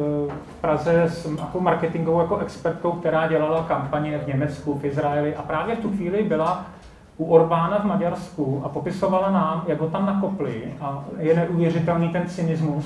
v 0.52 0.62
Praze 0.62 1.04
s 1.04 1.26
jako 1.38 1.60
marketingovou 1.60 2.20
jako 2.22 2.38
expertkou, 2.38 2.92
která 2.92 3.28
dělala 3.28 3.64
kampaně 3.64 4.18
v 4.18 4.28
Německu, 4.28 4.80
v 4.80 4.86
Izraeli 4.86 5.36
a 5.36 5.42
právě 5.42 5.76
v 5.76 5.80
tu 5.80 5.90
chvíli 5.90 6.24
byla 6.24 6.66
u 7.18 7.26
Orbána 7.26 7.80
v 7.80 7.86
Maďarsku 7.86 8.62
a 8.66 8.70
popisovala 8.70 9.32
nám, 9.32 9.64
jak 9.68 9.82
ho 9.82 9.90
tam 9.90 10.06
nakopli 10.06 10.74
a 10.82 11.04
je 11.18 11.36
neuvěřitelný 11.36 12.10
ten 12.10 12.30
cynismus 12.30 12.86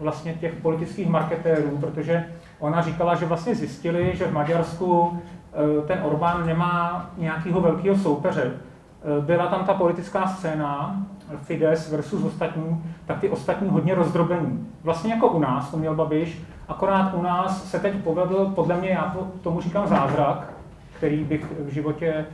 vlastně 0.00 0.34
těch 0.34 0.54
politických 0.54 1.08
marketérů, 1.08 1.78
protože 1.80 2.24
ona 2.58 2.82
říkala, 2.82 3.14
že 3.14 3.26
vlastně 3.26 3.54
zjistili, 3.54 4.16
že 4.16 4.26
v 4.26 4.32
Maďarsku 4.32 5.20
eh, 5.52 5.86
ten 5.86 5.98
Orbán 6.02 6.46
nemá 6.46 7.06
nějakého 7.18 7.60
velkého 7.60 7.96
soupeře. 7.96 8.52
Eh, 8.52 9.20
Byla 9.20 9.46
tam 9.46 9.64
ta 9.64 9.74
politická 9.74 10.26
scéna, 10.26 11.02
Fides 11.42 11.90
versus 11.90 12.24
ostatní, 12.24 12.82
tak 13.06 13.20
ty 13.20 13.28
ostatní 13.28 13.68
hodně 13.68 13.94
rozdrobení. 13.94 14.68
Vlastně 14.84 15.12
jako 15.14 15.28
u 15.28 15.38
nás, 15.38 15.70
to 15.70 15.76
měl 15.76 15.94
Babiš, 15.94 16.42
akorát 16.68 17.14
u 17.14 17.22
nás 17.22 17.70
se 17.70 17.78
teď 17.78 17.94
povedl, 17.94 18.52
podle 18.54 18.76
mě, 18.76 18.90
já 18.90 19.02
to, 19.02 19.26
tomu 19.42 19.60
říkám 19.60 19.86
zázrak, 19.86 20.52
který 20.96 21.24
bych 21.24 21.52
v 21.60 21.68
životě 21.68 22.26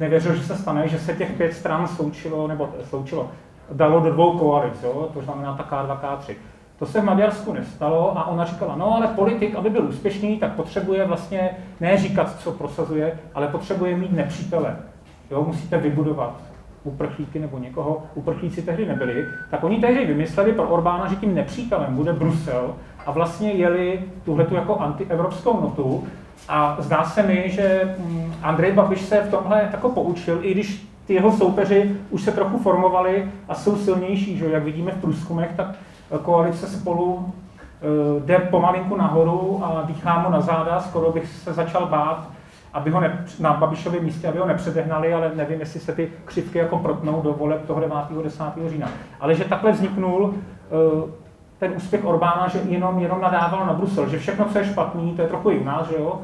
nevěřil, 0.00 0.34
že 0.34 0.42
se 0.42 0.56
stane, 0.56 0.88
že 0.88 0.98
se 0.98 1.12
těch 1.12 1.30
pět 1.30 1.52
stran 1.52 1.88
sloučilo, 1.88 2.48
nebo 2.48 2.68
sloučilo, 2.84 3.30
dalo 3.72 4.00
do 4.00 4.12
dvou 4.12 4.38
koalic, 4.38 4.82
jo? 4.82 5.08
to 5.14 5.22
znamená 5.22 5.54
ta 5.54 5.62
K2, 5.62 6.00
K3. 6.00 6.34
To 6.78 6.86
se 6.86 7.00
v 7.00 7.04
Maďarsku 7.04 7.52
nestalo 7.52 8.18
a 8.18 8.26
ona 8.26 8.44
říkala, 8.44 8.76
no 8.76 8.94
ale 8.96 9.06
politik, 9.06 9.54
aby 9.54 9.70
byl 9.70 9.88
úspěšný, 9.88 10.38
tak 10.38 10.52
potřebuje 10.52 11.04
vlastně 11.04 11.50
ne 11.80 11.96
říkat, 11.96 12.40
co 12.40 12.52
prosazuje, 12.52 13.18
ale 13.34 13.48
potřebuje 13.48 13.96
mít 13.96 14.12
nepřítele. 14.12 14.76
Jo, 15.30 15.44
musíte 15.46 15.78
vybudovat 15.78 16.40
uprchlíky 16.84 17.38
nebo 17.38 17.58
někoho, 17.58 18.02
uprchlíci 18.14 18.62
tehdy 18.62 18.86
nebyli, 18.86 19.26
tak 19.50 19.64
oni 19.64 19.80
tehdy 19.80 20.06
vymysleli 20.06 20.52
pro 20.52 20.68
Orbána, 20.68 21.08
že 21.08 21.16
tím 21.16 21.34
nepřítelem 21.34 21.96
bude 21.96 22.12
Brusel 22.12 22.74
a 23.06 23.10
vlastně 23.10 23.52
jeli 23.52 24.04
tuhletu 24.24 24.54
jako 24.54 24.76
antievropskou 24.76 25.60
notu 25.60 26.06
a 26.48 26.76
zdá 26.78 27.04
se 27.04 27.22
mi, 27.22 27.44
že 27.46 27.94
mm, 27.98 28.34
Andrej 28.42 28.72
Babiš 28.72 29.00
se 29.00 29.20
v 29.20 29.30
tomhle 29.30 29.68
jako 29.72 29.88
poučil, 29.88 30.38
i 30.42 30.50
když 30.50 30.86
ty 31.06 31.14
jeho 31.14 31.32
soupeři 31.32 31.96
už 32.10 32.22
se 32.22 32.32
trochu 32.32 32.58
formovali 32.58 33.30
a 33.48 33.54
jsou 33.54 33.76
silnější, 33.76 34.36
že 34.36 34.50
jak 34.50 34.64
vidíme 34.64 34.92
v 34.92 35.00
průzkumech, 35.00 35.50
tak 35.56 35.66
koalice 36.18 36.66
spolu 36.66 37.32
eh, 37.82 38.20
jde 38.26 38.38
pomalinku 38.38 38.96
nahoru 38.96 39.60
a 39.64 39.82
dýchá 39.86 40.18
mu 40.18 40.30
na 40.30 40.40
záda, 40.40 40.80
skoro 40.80 41.12
bych 41.12 41.28
se 41.28 41.52
začal 41.52 41.86
bát, 41.86 42.30
aby 42.72 42.90
ho 42.90 43.00
ne, 43.00 43.24
na 43.40 43.52
Babišově 43.52 44.00
místě, 44.00 44.28
aby 44.28 44.38
ho 44.38 44.46
nepředehnali, 44.46 45.14
ale 45.14 45.32
nevím, 45.34 45.60
jestli 45.60 45.80
se 45.80 45.92
ty 45.92 46.12
křivky 46.24 46.58
jako 46.58 46.78
protnou 46.78 47.22
do 47.22 47.32
voleb 47.32 47.66
toho 47.66 47.80
9. 47.80 47.96
10. 48.22 48.44
října. 48.66 48.88
Ale 49.20 49.34
že 49.34 49.44
takhle 49.44 49.72
vzniknul 49.72 50.34
eh, 50.34 51.10
ten 51.60 51.72
úspěch 51.76 52.04
Orbána, 52.04 52.48
že 52.48 52.58
jenom, 52.68 52.98
jenom 52.98 53.20
nadával 53.20 53.66
na 53.66 53.72
Brusel, 53.72 54.08
že 54.08 54.18
všechno, 54.18 54.44
co 54.44 54.58
je 54.58 54.64
špatný, 54.64 55.12
to 55.16 55.22
je 55.22 55.28
trochu 55.28 55.64
nás, 55.64 55.88
že 55.88 55.94
jo, 55.98 56.20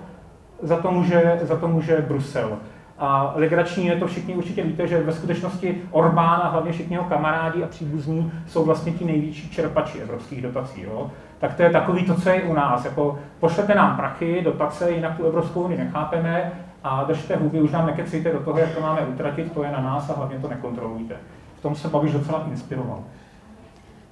za 0.63 0.77
to 0.77 0.91
může, 0.91 1.39
za 1.43 1.57
to 1.57 1.69
může 1.69 2.05
Brusel. 2.09 2.59
A 2.99 3.33
legrační 3.37 3.87
je 3.87 3.97
to, 3.97 4.07
všichni 4.07 4.35
určitě 4.35 4.63
víte, 4.63 4.87
že 4.87 5.03
ve 5.03 5.13
skutečnosti 5.13 5.83
Orbán 5.91 6.41
a 6.43 6.49
hlavně 6.49 6.73
všichni 6.73 6.97
jeho 6.97 7.05
kamarádi 7.05 7.65
a 7.65 7.67
příbuzní 7.67 8.33
jsou 8.47 8.65
vlastně 8.65 8.93
ti 8.93 9.05
největší 9.05 9.51
čerpači 9.51 9.99
evropských 9.99 10.43
dotací. 10.43 10.83
Jo? 10.83 11.11
Tak 11.39 11.55
to 11.55 11.63
je 11.63 11.71
takový 11.71 12.05
to, 12.05 12.15
co 12.15 12.31
je 12.31 12.43
u 12.43 12.55
nás. 12.55 12.85
Jako 12.85 13.19
pošlete 13.41 13.75
nám 13.75 13.97
prachy, 13.97 14.43
dotace, 14.45 14.91
jinak 14.91 15.17
tu 15.17 15.25
Evropskou 15.25 15.63
unii 15.63 15.79
nechápeme 15.79 16.53
a 16.85 17.05
držte 17.05 17.37
huby, 17.37 17.61
už 17.61 17.71
nám 17.71 17.87
nekecejte 17.87 18.33
do 18.33 18.41
toho, 18.41 18.59
jak 18.59 18.75
to 18.75 18.81
máme 18.81 19.01
utratit, 19.01 19.53
to 19.53 19.65
je 19.65 19.73
na 19.73 19.81
nás 19.81 20.11
a 20.11 20.15
hlavně 20.17 20.39
to 20.39 20.49
nekontrolujte. 20.49 21.15
V 21.59 21.63
tom 21.63 21.75
se 21.75 21.89
Babiš 21.89 22.13
docela 22.13 22.47
inspiroval. 22.51 23.03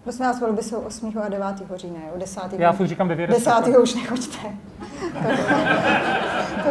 Prosím 0.05 0.25
vás, 0.25 0.41
volby 0.41 0.63
jsou 0.63 0.81
8. 0.81 1.13
a 1.23 1.29
9. 1.29 1.47
října, 1.75 2.01
jo? 2.07 2.13
10. 2.19 2.41
Já 2.59 2.73
furt 2.73 2.87
říkám 2.87 3.09
9. 3.09 3.31
10. 3.31 3.51
už 3.83 3.95
nechoďte. 3.95 4.39
To, 6.65 6.71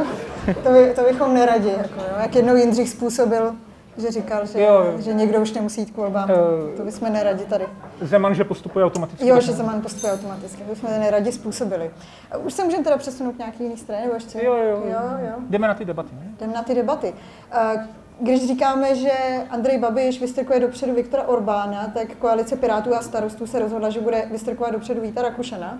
to, 0.53 0.61
to, 0.63 0.69
by, 0.71 0.93
to 0.95 1.01
bychom 1.01 1.33
neradi, 1.33 1.67
jako, 1.69 1.99
jo? 1.99 2.15
jak 2.21 2.35
jednou 2.35 2.55
Jindřich 2.55 2.89
způsobil, 2.89 3.55
že 3.97 4.11
říkal, 4.11 4.45
že, 4.45 4.61
Jo, 4.61 4.93
že 4.99 5.13
někdo 5.13 5.41
už 5.41 5.51
nemusí 5.53 5.81
jít 5.81 5.91
k 5.91 5.97
volbám. 5.97 6.29
Eh, 6.31 6.77
To 6.77 6.83
bychom 6.83 7.13
neradi 7.13 7.45
tady. 7.45 7.65
Zeman, 8.01 8.35
že 8.35 8.43
postupuje 8.43 8.85
automaticky. 8.85 9.27
Jo, 9.27 9.41
že 9.41 9.53
Zeman 9.53 9.81
postupuje 9.81 10.13
automaticky, 10.13 10.63
to 10.63 10.69
bychom 10.73 10.89
neradi 10.89 11.31
způsobili. 11.31 11.91
A 12.31 12.37
Už 12.37 12.53
se 12.53 12.63
můžeme 12.63 12.83
teda 12.83 12.97
přesunout 12.97 13.37
nějaký 13.37 13.63
jiný 13.63 13.77
straně, 13.77 14.01
nebo 14.01 14.13
ještě? 14.15 14.45
Jo, 14.45 14.55
jo, 14.55 14.83
jo, 14.85 14.99
jo. 15.27 15.33
Jdeme 15.49 15.67
na 15.67 15.73
ty 15.73 15.85
debaty. 15.85 16.09
Ne? 16.15 16.31
Jdeme 16.39 16.53
na 16.53 16.63
ty 16.63 16.75
debaty. 16.75 17.13
Eh, 17.51 17.87
Když 18.19 18.47
říkáme, 18.47 18.95
že 18.95 19.11
Andrej 19.49 19.77
Babiš 19.77 20.21
vystrkuje 20.21 20.59
dopředu 20.59 20.93
Viktora 20.93 21.27
Orbána, 21.27 21.87
tak 21.93 22.15
koalice 22.15 22.55
Pirátů 22.55 22.95
a 22.95 23.01
starostů 23.01 23.47
se 23.47 23.59
rozhodla, 23.59 23.89
že 23.89 24.01
bude 24.01 24.27
vystrkovat 24.31 24.73
dopředu 24.73 25.01
Víta 25.01 25.21
Rakušana. 25.21 25.77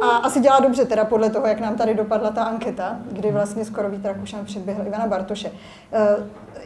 A 0.00 0.06
asi 0.06 0.40
dělá 0.40 0.60
dobře 0.60 0.84
teda 0.84 1.04
podle 1.04 1.30
toho, 1.30 1.46
jak 1.46 1.60
nám 1.60 1.76
tady 1.76 1.94
dopadla 1.94 2.30
ta 2.30 2.44
anketa, 2.44 2.98
kdy 3.12 3.32
vlastně 3.32 3.64
skoro 3.64 3.90
Vít 3.90 4.04
Rakušan 4.04 4.44
předběhl 4.44 4.86
Ivana 4.86 5.06
Bartoše. 5.06 5.52
Eh, 5.92 6.16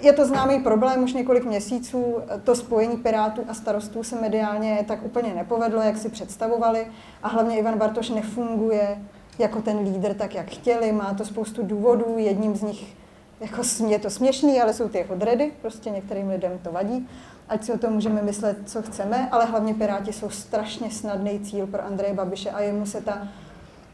Je 0.01 0.13
to 0.13 0.25
známý 0.25 0.61
problém 0.61 1.05
už 1.05 1.13
několik 1.13 1.45
měsíců. 1.45 2.17
To 2.45 2.55
spojení 2.55 2.97
Pirátů 2.97 3.45
a 3.49 3.55
starostů 3.55 4.03
se 4.03 4.21
mediálně 4.21 4.85
tak 4.89 5.03
úplně 5.05 5.35
nepovedlo, 5.35 5.83
jak 5.83 5.97
si 5.97 6.09
představovali. 6.09 6.87
A 7.23 7.29
hlavně 7.29 7.59
Ivan 7.59 7.79
Bartoš 7.79 8.11
nefunguje 8.11 8.99
jako 9.39 9.63
ten 9.63 9.79
lídr 9.79 10.15
tak, 10.15 10.35
jak 10.35 10.47
chtěli. 10.47 10.93
Má 10.93 11.15
to 11.15 11.25
spoustu 11.25 11.63
důvodů. 11.63 12.15
Jedním 12.17 12.57
z 12.57 12.63
nich 12.63 12.97
jako 13.41 13.63
je 13.89 13.99
to 13.99 14.11
směšný, 14.11 14.61
ale 14.61 14.75
jsou 14.75 14.89
ty 14.89 14.99
jeho 14.99 15.15
dredy, 15.15 15.53
prostě 15.63 15.91
některým 15.91 16.29
lidem 16.29 16.59
to 16.63 16.73
vadí. 16.73 17.09
Ať 17.49 17.65
si 17.65 17.73
o 17.73 17.79
tom 17.79 17.93
můžeme 17.93 18.23
myslet, 18.23 18.57
co 18.67 18.83
chceme, 18.83 19.29
ale 19.33 19.45
hlavně 19.45 19.75
Piráti 19.75 20.13
jsou 20.13 20.31
strašně 20.31 20.91
snadný 20.91 21.41
cíl 21.41 21.67
pro 21.67 21.85
Andreje 21.85 22.15
Babiše 22.15 22.51
a 22.51 22.61
jemu 22.61 22.87
se 22.87 23.01
ta 23.01 23.29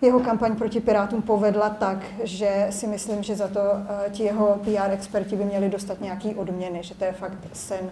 jeho 0.00 0.20
kampaň 0.20 0.56
proti 0.56 0.80
Pirátům 0.80 1.22
povedla 1.22 1.70
tak, 1.70 1.98
že 2.22 2.66
si 2.70 2.86
myslím, 2.86 3.22
že 3.22 3.36
za 3.36 3.48
to 3.48 3.60
eh, 3.60 4.10
ti 4.10 4.22
jeho 4.22 4.60
PR 4.64 4.90
experti 4.90 5.36
by 5.36 5.44
měli 5.44 5.68
dostat 5.68 6.00
nějaký 6.00 6.34
odměny, 6.34 6.82
že 6.82 6.94
to 6.94 7.04
je 7.04 7.12
fakt 7.12 7.38
sen 7.52 7.90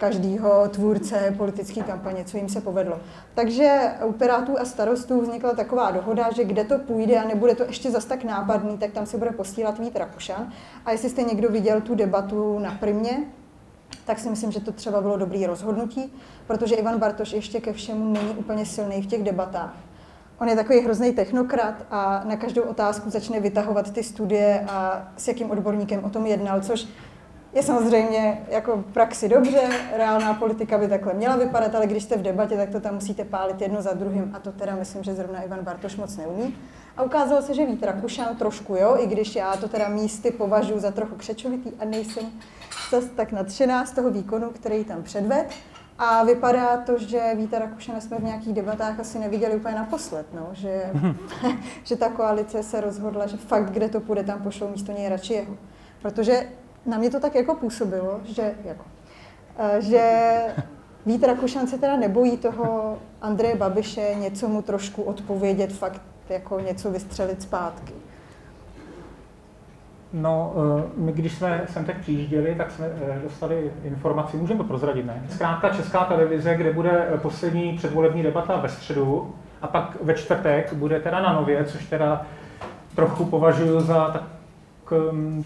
každého 0.00 0.68
tvůrce 0.68 1.34
politické 1.36 1.82
kampaně, 1.82 2.24
co 2.24 2.36
jim 2.36 2.48
se 2.48 2.60
povedlo. 2.60 3.00
Takže 3.34 3.90
u 4.04 4.12
Pirátů 4.12 4.60
a 4.60 4.64
starostů 4.64 5.20
vznikla 5.20 5.52
taková 5.54 5.90
dohoda, 5.90 6.32
že 6.32 6.44
kde 6.44 6.64
to 6.64 6.78
půjde 6.78 7.16
a 7.16 7.28
nebude 7.28 7.54
to 7.54 7.64
ještě 7.64 7.90
zas 7.90 8.04
tak 8.04 8.24
nápadný, 8.24 8.78
tak 8.78 8.90
tam 8.90 9.06
se 9.06 9.18
bude 9.18 9.30
posílat 9.30 9.78
Vít 9.78 9.96
Rakušan. 9.96 10.52
A 10.86 10.92
jestli 10.92 11.08
jste 11.08 11.22
někdo 11.22 11.48
viděl 11.48 11.80
tu 11.80 11.94
debatu 11.94 12.58
na 12.58 12.76
Primě, 12.80 13.18
tak 14.04 14.18
si 14.18 14.30
myslím, 14.30 14.52
že 14.52 14.60
to 14.60 14.72
třeba 14.72 15.00
bylo 15.00 15.16
dobrý 15.16 15.46
rozhodnutí, 15.46 16.12
protože 16.46 16.74
Ivan 16.74 16.98
Bartoš 16.98 17.32
ještě 17.32 17.60
ke 17.60 17.72
všemu 17.72 18.12
není 18.12 18.30
úplně 18.30 18.66
silný 18.66 19.02
v 19.02 19.06
těch 19.06 19.22
debatách. 19.22 19.74
On 20.38 20.48
je 20.48 20.56
takový 20.56 20.80
hrozný 20.80 21.12
technokrat 21.12 21.74
a 21.90 22.22
na 22.24 22.36
každou 22.36 22.62
otázku 22.62 23.10
začne 23.10 23.40
vytahovat 23.40 23.90
ty 23.90 24.02
studie 24.02 24.64
a 24.68 25.08
s 25.16 25.28
jakým 25.28 25.50
odborníkem 25.50 26.04
o 26.04 26.10
tom 26.10 26.26
jednal, 26.26 26.60
což 26.60 26.88
je 27.52 27.62
samozřejmě 27.62 28.42
jako 28.48 28.76
v 28.76 28.92
praxi 28.92 29.28
dobře, 29.28 29.68
reálná 29.96 30.34
politika 30.34 30.78
by 30.78 30.88
takhle 30.88 31.14
měla 31.14 31.36
vypadat, 31.36 31.74
ale 31.74 31.86
když 31.86 32.02
jste 32.02 32.16
v 32.16 32.22
debatě, 32.22 32.56
tak 32.56 32.70
to 32.70 32.80
tam 32.80 32.94
musíte 32.94 33.24
pálit 33.24 33.60
jedno 33.60 33.82
za 33.82 33.92
druhým 33.92 34.30
a 34.34 34.38
to 34.38 34.52
teda 34.52 34.76
myslím, 34.76 35.02
že 35.02 35.14
zrovna 35.14 35.42
Ivan 35.42 35.60
Bartoš 35.64 35.96
moc 35.96 36.16
neumí. 36.16 36.56
A 36.96 37.02
ukázalo 37.02 37.42
se, 37.42 37.54
že 37.54 37.66
Vít 37.66 37.82
Rakušan 37.82 38.36
trošku, 38.36 38.76
jo, 38.76 38.96
i 38.98 39.06
když 39.06 39.36
já 39.36 39.56
to 39.56 39.68
teda 39.68 39.88
místy 39.88 40.30
považuji 40.30 40.78
za 40.78 40.90
trochu 40.90 41.14
křečovitý 41.14 41.70
a 41.78 41.84
nejsem 41.84 42.24
zas 42.90 43.04
tak 43.16 43.32
nadšená 43.32 43.86
z 43.86 43.92
toho 43.92 44.10
výkonu, 44.10 44.50
který 44.50 44.84
tam 44.84 45.02
předved, 45.02 45.46
A 45.98 46.24
vypadá 46.24 46.76
to, 46.76 46.98
že 46.98 47.20
Víta 47.34 47.58
Rakušana 47.58 48.00
jsme 48.00 48.18
v 48.18 48.24
nějakých 48.24 48.54
debatách 48.54 49.00
asi 49.00 49.18
neviděli 49.18 49.56
úplně 49.56 49.74
naposled, 49.74 50.26
no, 50.34 50.48
že, 50.52 50.90
že 51.84 51.96
ta 51.96 52.08
koalice 52.08 52.62
se 52.62 52.80
rozhodla, 52.80 53.26
že 53.26 53.36
fakt, 53.36 53.70
kde 53.70 53.88
to 53.88 54.00
půjde, 54.00 54.24
tam 54.24 54.42
pošlou 54.42 54.68
místo 54.68 54.92
něj 54.92 55.08
radši 55.08 55.32
jeho. 55.32 55.56
Protože 56.02 56.46
na 56.86 56.98
mě 56.98 57.10
to 57.10 57.20
tak 57.20 57.34
jako 57.34 57.54
působilo, 57.54 58.20
že, 58.24 58.54
jako, 58.64 58.84
eh, 59.58 59.82
že 59.82 60.30
Vít 61.06 61.24
Rakušan 61.24 61.66
se 61.66 61.78
teda 61.78 61.96
nebojí 61.96 62.36
toho 62.36 62.98
Andreje 63.22 63.56
Babiše 63.56 64.14
něco 64.18 64.48
mu 64.48 64.62
trošku 64.62 65.02
odpovědět, 65.02 65.72
fakt 65.72 66.02
jako 66.28 66.60
něco 66.60 66.90
vystřelit 66.90 67.42
zpátky. 67.42 67.92
No, 70.12 70.52
eh, 70.56 70.90
my 70.96 71.12
když 71.12 71.34
jsme 71.34 71.64
sem 71.68 71.84
teď 71.84 71.96
přijížděli, 71.96 72.54
tak 72.54 72.70
jsme 72.70 72.86
eh, 72.86 73.20
dostali 73.22 73.70
informaci, 73.84 74.36
můžeme 74.36 74.58
to 74.58 74.64
prozradit, 74.64 75.06
ne? 75.06 75.22
Zkrátka 75.28 75.68
Česká 75.68 76.04
televize, 76.04 76.54
kde 76.54 76.72
bude 76.72 77.08
poslední 77.22 77.76
předvolební 77.76 78.22
debata 78.22 78.56
ve 78.56 78.68
středu 78.68 79.34
a 79.62 79.66
pak 79.66 79.96
ve 80.02 80.14
čtvrtek 80.14 80.72
bude 80.72 81.00
teda 81.00 81.20
na 81.20 81.32
nově, 81.32 81.64
což 81.64 81.86
teda 81.86 82.26
trochu 82.94 83.24
považuji 83.24 83.80
za 83.80 84.08
tak 84.08 84.22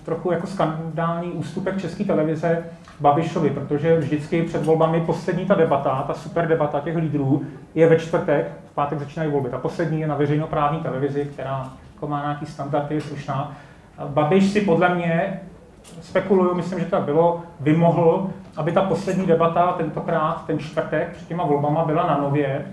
trochu 0.04 0.32
jako 0.32 0.46
skandální 0.46 1.30
ústupek 1.32 1.80
České 1.80 2.04
televize 2.04 2.64
Babišovi, 3.00 3.50
protože 3.50 3.98
vždycky 3.98 4.42
před 4.42 4.64
volbami 4.64 5.00
poslední 5.00 5.46
ta 5.46 5.54
debata, 5.54 6.04
ta 6.06 6.14
super 6.14 6.48
debata 6.48 6.80
těch 6.80 6.96
lídrů 6.96 7.42
je 7.74 7.88
ve 7.88 7.98
čtvrtek, 7.98 8.52
v 8.70 8.74
pátek 8.74 8.98
začínají 8.98 9.30
volby. 9.30 9.48
Ta 9.48 9.58
poslední 9.58 10.00
je 10.00 10.06
na 10.06 10.14
veřejnoprávní 10.14 10.78
televizi, 10.78 11.24
která 11.24 11.72
jako 11.94 12.06
má 12.06 12.20
nějaký 12.22 12.46
standardy, 12.46 12.94
je 12.94 13.00
slušná. 13.00 13.56
Babiš 14.08 14.44
si 14.44 14.60
podle 14.60 14.94
mě, 14.94 15.40
spekuluju, 16.00 16.54
myslím, 16.54 16.78
že 16.78 16.84
to 16.84 16.90
tak 16.90 17.02
bylo, 17.04 17.42
vymohl, 17.60 18.30
aby 18.56 18.72
ta 18.72 18.82
poslední 18.82 19.26
debata 19.26 19.72
tentokrát, 19.72 20.46
ten 20.46 20.58
čtvrtek 20.58 21.16
před 21.16 21.28
těma 21.28 21.44
volbama 21.44 21.84
byla 21.84 22.06
na 22.06 22.18
nově, 22.18 22.66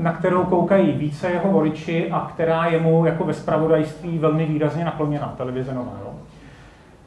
na 0.00 0.12
kterou 0.12 0.44
koukají 0.44 0.92
více 0.92 1.30
jeho 1.30 1.52
voliči 1.52 2.10
a 2.10 2.30
která 2.34 2.66
je 2.66 2.80
mu 2.80 3.06
jako 3.06 3.24
ve 3.24 3.34
spravodajství 3.34 4.18
velmi 4.18 4.46
výrazně 4.46 4.84
nakloněna, 4.84 5.34
televize 5.36 5.74
nová. 5.74 5.92
Jo. 6.04 6.12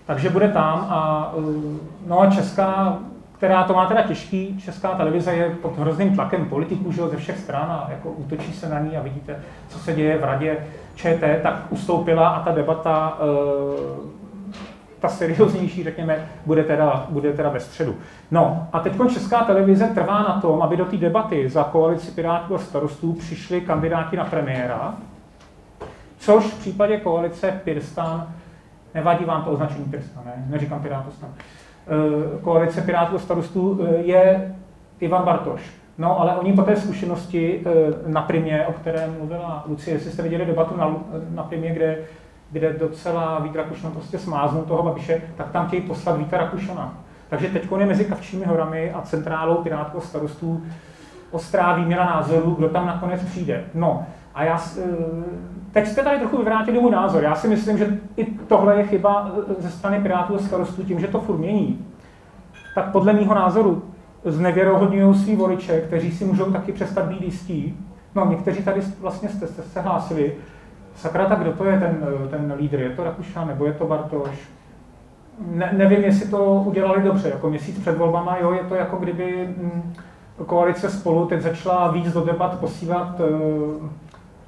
Takže 0.05 0.29
bude 0.29 0.47
tam 0.47 0.87
a, 0.89 1.33
no 2.07 2.21
a 2.21 2.29
česká, 2.29 2.97
která 3.37 3.63
to 3.63 3.73
má 3.73 3.85
teda 3.85 4.01
těžký, 4.01 4.57
česká 4.57 4.89
televize 4.89 5.33
je 5.33 5.49
pod 5.49 5.77
hrozným 5.77 6.15
tlakem 6.15 6.45
politiků 6.45 6.91
že 6.91 7.01
ze 7.01 7.17
všech 7.17 7.39
stran 7.39 7.71
a 7.71 7.87
jako 7.89 8.09
útočí 8.09 8.53
se 8.53 8.69
na 8.69 8.79
ní 8.79 8.97
a 8.97 9.01
vidíte, 9.01 9.39
co 9.69 9.79
se 9.79 9.93
děje 9.93 10.17
v 10.17 10.23
radě 10.23 10.57
ČT, 10.95 11.41
tak 11.43 11.55
ustoupila 11.69 12.27
a 12.29 12.43
ta 12.43 12.51
debata, 12.51 13.17
eh, 13.19 14.22
ta 15.03 15.09
serióznější, 15.09 15.83
řekněme, 15.83 16.27
bude 16.45 16.63
teda, 16.63 17.07
bude 17.09 17.33
teda 17.33 17.49
ve 17.49 17.59
středu. 17.59 17.95
No 18.31 18.67
a 18.73 18.79
teď 18.79 18.93
Česká 19.13 19.43
televize 19.43 19.87
trvá 19.87 20.23
na 20.23 20.41
tom, 20.41 20.61
aby 20.61 20.77
do 20.77 20.85
té 20.85 20.97
debaty 20.97 21.49
za 21.49 21.63
koalici 21.63 22.11
Pirátů 22.11 22.55
a 22.55 22.57
starostů 22.57 23.13
přišli 23.13 23.61
kandidáti 23.61 24.17
na 24.17 24.25
premiéra, 24.25 24.93
což 26.17 26.43
v 26.45 26.59
případě 26.59 26.97
koalice 26.97 27.61
Pirstan, 27.63 28.27
nevadí 28.93 29.25
vám 29.25 29.43
to 29.43 29.51
označení 29.51 29.85
Pirstan, 29.85 30.23
ne? 30.25 30.45
neříkám 30.49 30.81
Pirátů 30.81 31.11
stan, 31.11 31.29
eh, 31.33 32.39
koalice 32.41 32.81
Pirátů 32.81 33.15
a 33.15 33.19
starostů 33.19 33.79
eh, 33.83 33.95
je 33.95 34.55
Ivan 34.99 35.25
Bartoš. 35.25 35.61
No, 35.97 36.19
ale 36.19 36.35
oni 36.35 36.53
po 36.53 36.61
té 36.61 36.75
zkušenosti 36.75 37.61
eh, 37.65 37.71
na 38.07 38.21
primě, 38.21 38.65
o 38.67 38.73
které 38.73 39.07
mluvila 39.17 39.63
Lucie, 39.67 39.95
jestli 39.95 40.11
jste 40.11 40.23
viděli 40.23 40.45
debatu 40.45 40.77
na, 40.77 40.95
na 41.29 41.43
primě, 41.43 41.73
kde, 41.73 41.97
kde 42.53 42.73
docela 42.73 43.39
Vít 43.39 43.55
Rakušan 43.55 43.91
prostě 43.91 44.19
smáznul 44.19 44.63
toho 44.63 44.83
Babiše, 44.83 45.21
tak 45.37 45.51
tam 45.51 45.67
chtějí 45.67 45.81
poslat 45.81 46.17
Víta 46.17 46.37
Rakušana. 46.37 46.97
Takže 47.29 47.47
teď 47.47 47.67
je 47.79 47.85
mezi 47.85 48.05
Kavčími 48.05 48.45
horami 48.45 48.91
a 48.91 49.01
centrálou 49.01 49.55
Pirátů 49.55 50.01
starostů 50.01 50.63
ostrá 51.31 51.75
výměna 51.75 52.05
názorů, 52.05 52.51
kdo 52.51 52.69
tam 52.69 52.87
nakonec 52.87 53.21
přijde. 53.23 53.63
No, 53.73 54.05
a 54.35 54.43
já, 54.43 54.61
teď 55.71 55.87
jste 55.87 56.03
tady 56.03 56.19
trochu 56.19 56.37
vyvrátili 56.37 56.79
můj 56.79 56.91
názor. 56.91 57.23
Já 57.23 57.35
si 57.35 57.47
myslím, 57.47 57.77
že 57.77 57.97
i 58.17 58.25
tohle 58.25 58.77
je 58.77 58.87
chyba 58.87 59.31
eh, 59.49 59.61
ze 59.61 59.69
strany 59.69 60.01
Pirátů 60.01 60.35
a 60.35 60.39
starostů 60.39 60.83
tím, 60.83 60.99
že 60.99 61.07
to 61.07 61.19
furt 61.19 61.37
mění. 61.37 61.85
Tak 62.75 62.91
podle 62.91 63.13
mého 63.13 63.35
názoru 63.35 63.83
znevěrohodňují 64.25 65.15
svý 65.15 65.35
voliče, 65.35 65.81
kteří 65.81 66.11
si 66.11 66.25
můžou 66.25 66.51
taky 66.51 66.71
přestat 66.71 67.05
být 67.05 67.21
jistí. 67.21 67.77
No, 68.15 68.29
někteří 68.29 68.63
tady 68.63 68.81
vlastně 68.99 69.29
jste, 69.29 69.47
jste 69.47 69.61
se 69.61 69.81
hlásili. 69.81 70.35
Sakra, 70.95 71.25
tak 71.25 71.39
kdo 71.39 71.51
to 71.51 71.65
je 71.65 71.79
ten, 71.79 71.97
ten 72.29 72.53
lídr? 72.57 72.79
Je 72.79 72.89
to 72.89 73.03
Rakušan 73.03 73.47
nebo 73.47 73.65
je 73.65 73.73
to 73.73 73.85
Bartoš? 73.85 74.49
Ne, 75.39 75.69
nevím, 75.73 76.03
jestli 76.03 76.29
to 76.29 76.63
udělali 76.65 77.03
dobře. 77.03 77.29
Jako 77.29 77.49
měsíc 77.49 77.79
před 77.79 77.97
volbama, 77.97 78.37
jo, 78.37 78.51
je 78.51 78.63
to 78.63 78.75
jako 78.75 78.97
kdyby 78.97 79.49
hm, 79.57 79.93
koalice 80.45 80.89
spolu 80.89 81.25
teď 81.27 81.41
začala 81.41 81.91
víc 81.91 82.13
do 82.13 82.25
debat 82.25 82.59
posívat 82.59 83.19
uh, 83.19 83.89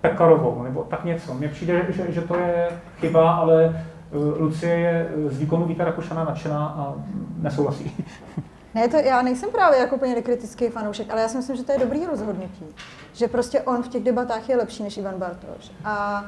Pekarovou, 0.02 0.64
nebo 0.64 0.84
tak 0.84 1.06
něco. 1.06 1.34
Mně 1.34 1.48
přijde, 1.48 1.86
že, 1.90 2.12
že 2.12 2.22
to 2.22 2.36
je 2.36 2.68
chyba, 3.00 3.32
ale 3.32 3.86
uh, 4.12 4.42
Lucie 4.42 4.74
je 4.74 5.10
z 5.28 5.40
výkonu 5.40 5.66
Víta 5.66 5.86
Rakušana 5.86 6.24
nadšená 6.24 6.66
a 6.66 6.94
nesouhlasí. 7.42 8.06
Ne, 8.76 8.88
to 8.88 8.98
já 8.98 9.22
nejsem 9.22 9.50
právě 9.50 9.80
jako 9.80 9.96
úplně 9.96 10.22
kritický 10.22 10.68
fanoušek, 10.68 11.12
ale 11.12 11.22
já 11.22 11.28
si 11.28 11.38
myslím, 11.38 11.56
že 11.56 11.64
to 11.64 11.72
je 11.72 11.78
dobrý 11.78 12.06
rozhodnutí. 12.06 12.66
Že 13.14 13.28
prostě 13.28 13.62
on 13.62 13.84
v 13.84 13.88
těch 13.88 14.04
debatách 14.04 14.50
je 14.50 14.58
lepší 14.58 14.84
než 14.84 14.98
Ivan 14.98 15.16
Bartoš. 15.18 15.72
A 15.86 16.26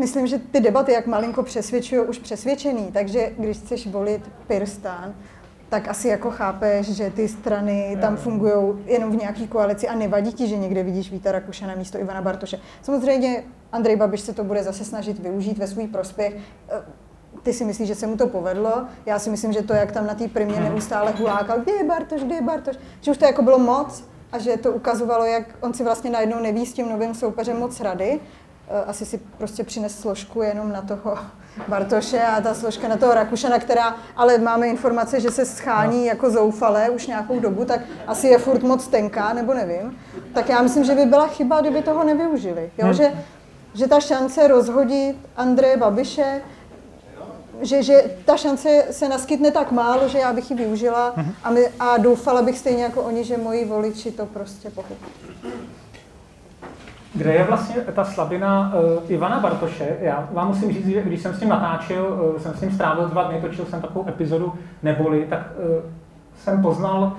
myslím, 0.00 0.26
že 0.26 0.38
ty 0.38 0.60
debaty 0.60 0.92
jak 0.92 1.06
malinko 1.06 1.42
přesvědčují 1.42 2.00
už 2.00 2.18
přesvědčený, 2.18 2.92
takže 2.92 3.30
když 3.38 3.56
chceš 3.56 3.86
volit 3.86 4.30
Pirstan, 4.46 5.14
tak 5.68 5.88
asi 5.88 6.08
jako 6.08 6.30
chápeš, 6.30 6.86
že 6.86 7.10
ty 7.10 7.28
strany 7.28 7.98
tam 8.00 8.16
fungují 8.16 8.84
jenom 8.86 9.10
v 9.10 9.16
nějaký 9.16 9.48
koalici 9.48 9.88
a 9.88 9.94
nevadí 9.94 10.32
ti, 10.32 10.48
že 10.48 10.56
někde 10.56 10.82
vidíš 10.82 11.10
Víta 11.10 11.32
Rakušana 11.32 11.74
místo 11.74 11.98
Ivana 11.98 12.22
Bartoše. 12.22 12.58
Samozřejmě 12.82 13.44
Andrej 13.72 13.96
Babiš 13.96 14.20
se 14.20 14.32
to 14.32 14.44
bude 14.44 14.62
zase 14.62 14.84
snažit 14.84 15.18
využít 15.18 15.58
ve 15.58 15.66
svůj 15.66 15.86
prospěch 15.86 16.36
ty 17.42 17.52
si 17.52 17.64
myslíš, 17.64 17.88
že 17.88 17.94
se 17.94 18.06
mu 18.06 18.16
to 18.16 18.26
povedlo. 18.26 18.84
Já 19.06 19.18
si 19.18 19.30
myslím, 19.30 19.52
že 19.52 19.62
to, 19.62 19.74
jak 19.74 19.92
tam 19.92 20.06
na 20.06 20.14
té 20.14 20.28
primě 20.28 20.54
mhm. 20.54 20.64
neustále 20.64 21.10
hulákal, 21.10 21.60
kde 21.60 21.72
je 21.72 21.84
Bartoš, 21.84 22.22
kde 22.22 22.34
je 22.34 22.42
Bartoš, 22.42 22.76
že 23.00 23.10
už 23.10 23.18
to 23.18 23.24
jako 23.24 23.42
bylo 23.42 23.58
moc 23.58 24.04
a 24.32 24.38
že 24.38 24.56
to 24.56 24.72
ukazovalo, 24.72 25.24
jak 25.24 25.44
on 25.60 25.74
si 25.74 25.84
vlastně 25.84 26.10
najednou 26.10 26.40
neví 26.40 26.66
s 26.66 26.72
tím 26.72 26.88
novým 26.88 27.14
soupeřem 27.14 27.58
moc 27.58 27.80
rady. 27.80 28.20
Eh, 28.68 28.84
asi 28.86 29.06
si 29.06 29.20
prostě 29.38 29.64
přines 29.64 30.00
složku 30.00 30.42
jenom 30.42 30.72
na 30.72 30.82
toho 30.82 31.18
Bartoše 31.68 32.22
a 32.22 32.40
ta 32.40 32.54
složka 32.54 32.88
na 32.88 32.96
toho 32.96 33.14
Rakušana, 33.14 33.58
která, 33.58 33.96
ale 34.16 34.38
máme 34.38 34.68
informace, 34.68 35.20
že 35.20 35.30
se 35.30 35.44
schání 35.46 35.98
no. 35.98 36.04
jako 36.04 36.30
zoufalé 36.30 36.90
už 36.90 37.06
nějakou 37.06 37.40
dobu, 37.40 37.64
tak 37.64 37.80
asi 38.06 38.28
je 38.28 38.38
furt 38.38 38.62
moc 38.62 38.86
tenká, 38.86 39.32
nebo 39.32 39.54
nevím. 39.54 39.98
Tak 40.34 40.48
já 40.48 40.62
myslím, 40.62 40.84
že 40.84 40.94
by 40.94 41.06
byla 41.06 41.26
chyba, 41.26 41.60
kdyby 41.60 41.82
toho 41.82 42.04
nevyužili. 42.04 42.70
Jo? 42.78 42.84
Hmm. 42.84 42.94
Že, 42.94 43.12
že 43.74 43.86
ta 43.86 44.00
šance 44.00 44.48
rozhodit 44.48 45.16
Andreje 45.36 45.76
Babiše 45.76 46.42
že, 47.62 47.82
že 47.82 48.02
ta 48.24 48.36
šance 48.36 48.84
se 48.90 49.08
naskytne 49.08 49.50
tak 49.50 49.72
málo, 49.72 50.08
že 50.08 50.18
já 50.18 50.32
bych 50.32 50.50
ji 50.50 50.56
využila 50.56 51.14
a, 51.44 51.50
my, 51.50 51.68
a 51.80 51.98
doufala 51.98 52.42
bych 52.42 52.58
stejně 52.58 52.82
jako 52.82 53.02
oni, 53.02 53.24
že 53.24 53.36
moji 53.36 53.64
voliči 53.64 54.10
to 54.10 54.26
prostě 54.26 54.70
pochopí. 54.70 55.06
Kde 57.14 57.32
je 57.32 57.44
vlastně 57.44 57.76
ta 57.76 58.04
slabina 58.04 58.72
uh, 58.74 59.10
Ivana 59.10 59.40
Bartoše? 59.40 59.96
Já 60.00 60.28
vám 60.32 60.48
musím 60.48 60.72
říct, 60.72 60.86
že 60.86 61.02
když 61.02 61.22
jsem 61.22 61.34
s 61.34 61.40
ním 61.40 61.48
natáčel, 61.48 62.32
uh, 62.34 62.40
jsem 62.40 62.54
s 62.54 62.60
ním 62.60 62.70
strávil 62.70 63.08
dva 63.08 63.22
dny, 63.22 63.40
točil 63.40 63.64
jsem 63.66 63.80
takovou 63.80 64.08
epizodu 64.08 64.54
Neboli, 64.82 65.26
tak 65.30 65.40
uh, 65.40 65.90
jsem 66.36 66.62
poznal 66.62 67.16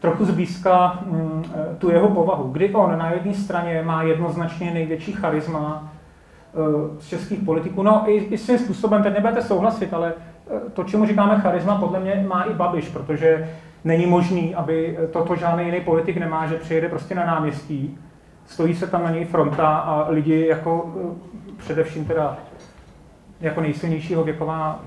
trochu 0.00 0.24
zblízka 0.24 0.98
um, 1.06 1.44
tu 1.78 1.90
jeho 1.90 2.08
povahu, 2.08 2.48
kdy 2.52 2.74
on 2.74 2.98
na 2.98 3.12
jedné 3.12 3.34
straně 3.34 3.82
má 3.82 4.02
jednoznačně 4.02 4.70
největší 4.70 5.12
charisma, 5.12 5.92
z 6.98 7.06
českých 7.06 7.42
politiků. 7.42 7.82
No 7.82 8.04
i, 8.06 8.16
i 8.16 8.38
svým 8.38 8.58
způsobem, 8.58 9.02
teď 9.02 9.14
nebudete 9.14 9.42
souhlasit, 9.42 9.94
ale 9.94 10.12
eh, 10.16 10.70
to, 10.72 10.84
čemu 10.84 11.06
říkáme 11.06 11.40
charisma, 11.40 11.78
podle 11.78 12.00
mě 12.00 12.24
má 12.28 12.42
i 12.42 12.54
Babiš, 12.54 12.88
protože 12.88 13.50
není 13.84 14.06
možný, 14.06 14.54
aby 14.54 14.98
toto 15.12 15.36
žádný 15.36 15.64
jiný 15.64 15.80
politik 15.80 16.16
nemá, 16.16 16.46
že 16.46 16.54
přijede 16.54 16.88
prostě 16.88 17.14
na 17.14 17.26
náměstí, 17.26 17.98
stojí 18.46 18.74
se 18.74 18.86
tam 18.86 19.04
na 19.04 19.10
něj 19.10 19.24
fronta 19.24 19.68
a 19.68 20.10
lidi 20.10 20.46
jako 20.46 20.94
eh, 20.96 21.52
především 21.56 22.04
teda 22.04 22.38
jako 23.40 23.60
nejsilnějšího 23.60 24.24
věková, 24.24 24.80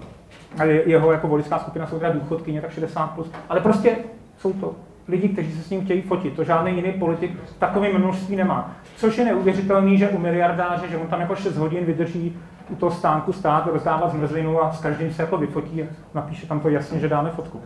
jeho 0.86 1.12
jako 1.12 1.28
voličská 1.28 1.60
skupina 1.60 1.88
jsou 1.88 2.00
teda 2.00 2.14
důchodkyně, 2.14 2.62
tak 2.62 2.72
60+, 2.72 3.08
plus, 3.08 3.32
ale 3.50 3.60
prostě 3.60 3.98
jsou 4.38 4.54
to 4.54 4.76
lidi, 5.08 5.30
kteří 5.30 5.52
se 5.52 5.64
s 5.64 5.70
ním 5.70 5.86
chtějí 5.86 6.02
fotit. 6.02 6.34
To 6.34 6.44
žádný 6.44 6.76
jiný 6.76 6.92
politik 6.92 7.32
takové 7.60 7.94
množství 7.94 8.36
nemá. 8.36 8.72
Což 8.96 9.18
je 9.18 9.26
neuvěřitelný, 9.26 9.98
že 9.98 10.10
u 10.10 10.18
miliardáře, 10.18 10.88
že 10.90 10.98
on 10.98 11.08
tam 11.08 11.22
jako 11.22 11.36
6 11.36 11.58
hodin 11.58 11.86
vydrží 11.86 12.38
u 12.70 12.76
toho 12.76 12.92
stánku 12.92 13.34
stát, 13.34 13.68
rozdávat 13.68 14.12
zmrzlinu 14.12 14.64
a 14.64 14.72
s 14.72 14.82
každým 14.82 15.14
se 15.14 15.22
jako 15.22 15.38
vyfotí 15.38 15.84
a 15.84 15.86
napíše 16.14 16.48
tam 16.48 16.60
to 16.60 16.70
jasně, 16.70 17.00
že 17.00 17.10
dáme 17.10 17.30
fotku. 17.30 17.62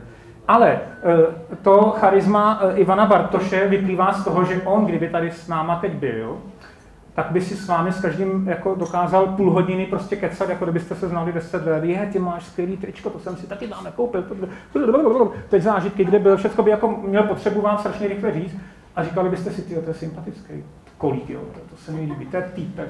Ale 0.47 0.71
e, 0.71 0.80
to 1.62 1.95
charisma 1.97 2.60
e, 2.62 2.78
Ivana 2.78 3.06
Bartoše 3.06 3.67
vyplývá 3.67 4.13
z 4.13 4.23
toho, 4.23 4.43
že 4.43 4.62
on, 4.65 4.86
kdyby 4.86 5.10
tady 5.10 5.32
s 5.32 5.47
náma 5.47 5.76
teď 5.76 5.91
byl, 5.91 6.38
tak 7.18 7.32
by 7.32 7.42
si 7.42 7.56
s 7.56 7.68
vámi 7.68 7.92
s 7.92 8.02
každým 8.02 8.48
jako 8.48 8.76
dokázal 8.76 9.28
půl 9.28 9.52
hodiny 9.52 9.86
prostě 9.86 10.16
kecat, 10.16 10.50
jako 10.50 10.66
kdybyste 10.66 10.96
se 10.96 11.08
znali 11.08 11.34
10 11.34 11.66
let. 11.66 11.84
Je, 11.84 12.10
ty 12.12 12.20
máš 12.20 12.46
skvělý 12.46 12.78
tričko, 12.78 13.10
to 13.10 13.20
jsem 13.20 13.38
si 13.38 13.48
taky 13.48 13.68
tam 13.68 13.88
koupil. 13.96 14.24
Teď 15.50 15.64
zážitky, 15.64 16.06
kde 16.06 16.20
byl, 16.20 16.38
všechno 16.38 16.64
by 16.64 16.72
jako 16.72 16.88
měl 16.88 17.24
potřebu 17.24 17.62
vám 17.62 17.78
strašně 17.78 18.08
rychle 18.08 18.34
říct 18.34 18.56
a 18.96 19.04
říkali 19.04 19.30
byste 19.30 19.52
si, 19.52 19.62
ty, 19.62 19.76
to 19.76 19.90
je 19.90 19.94
sympatický 19.94 20.64
kolík, 20.98 21.30
jo, 21.30 21.40
to, 21.54 21.60
to 21.60 21.76
se 21.76 21.92
mi 21.92 22.02
líbí, 22.02 22.26
to 22.26 22.38
je 22.38 22.52
týpek, 22.56 22.90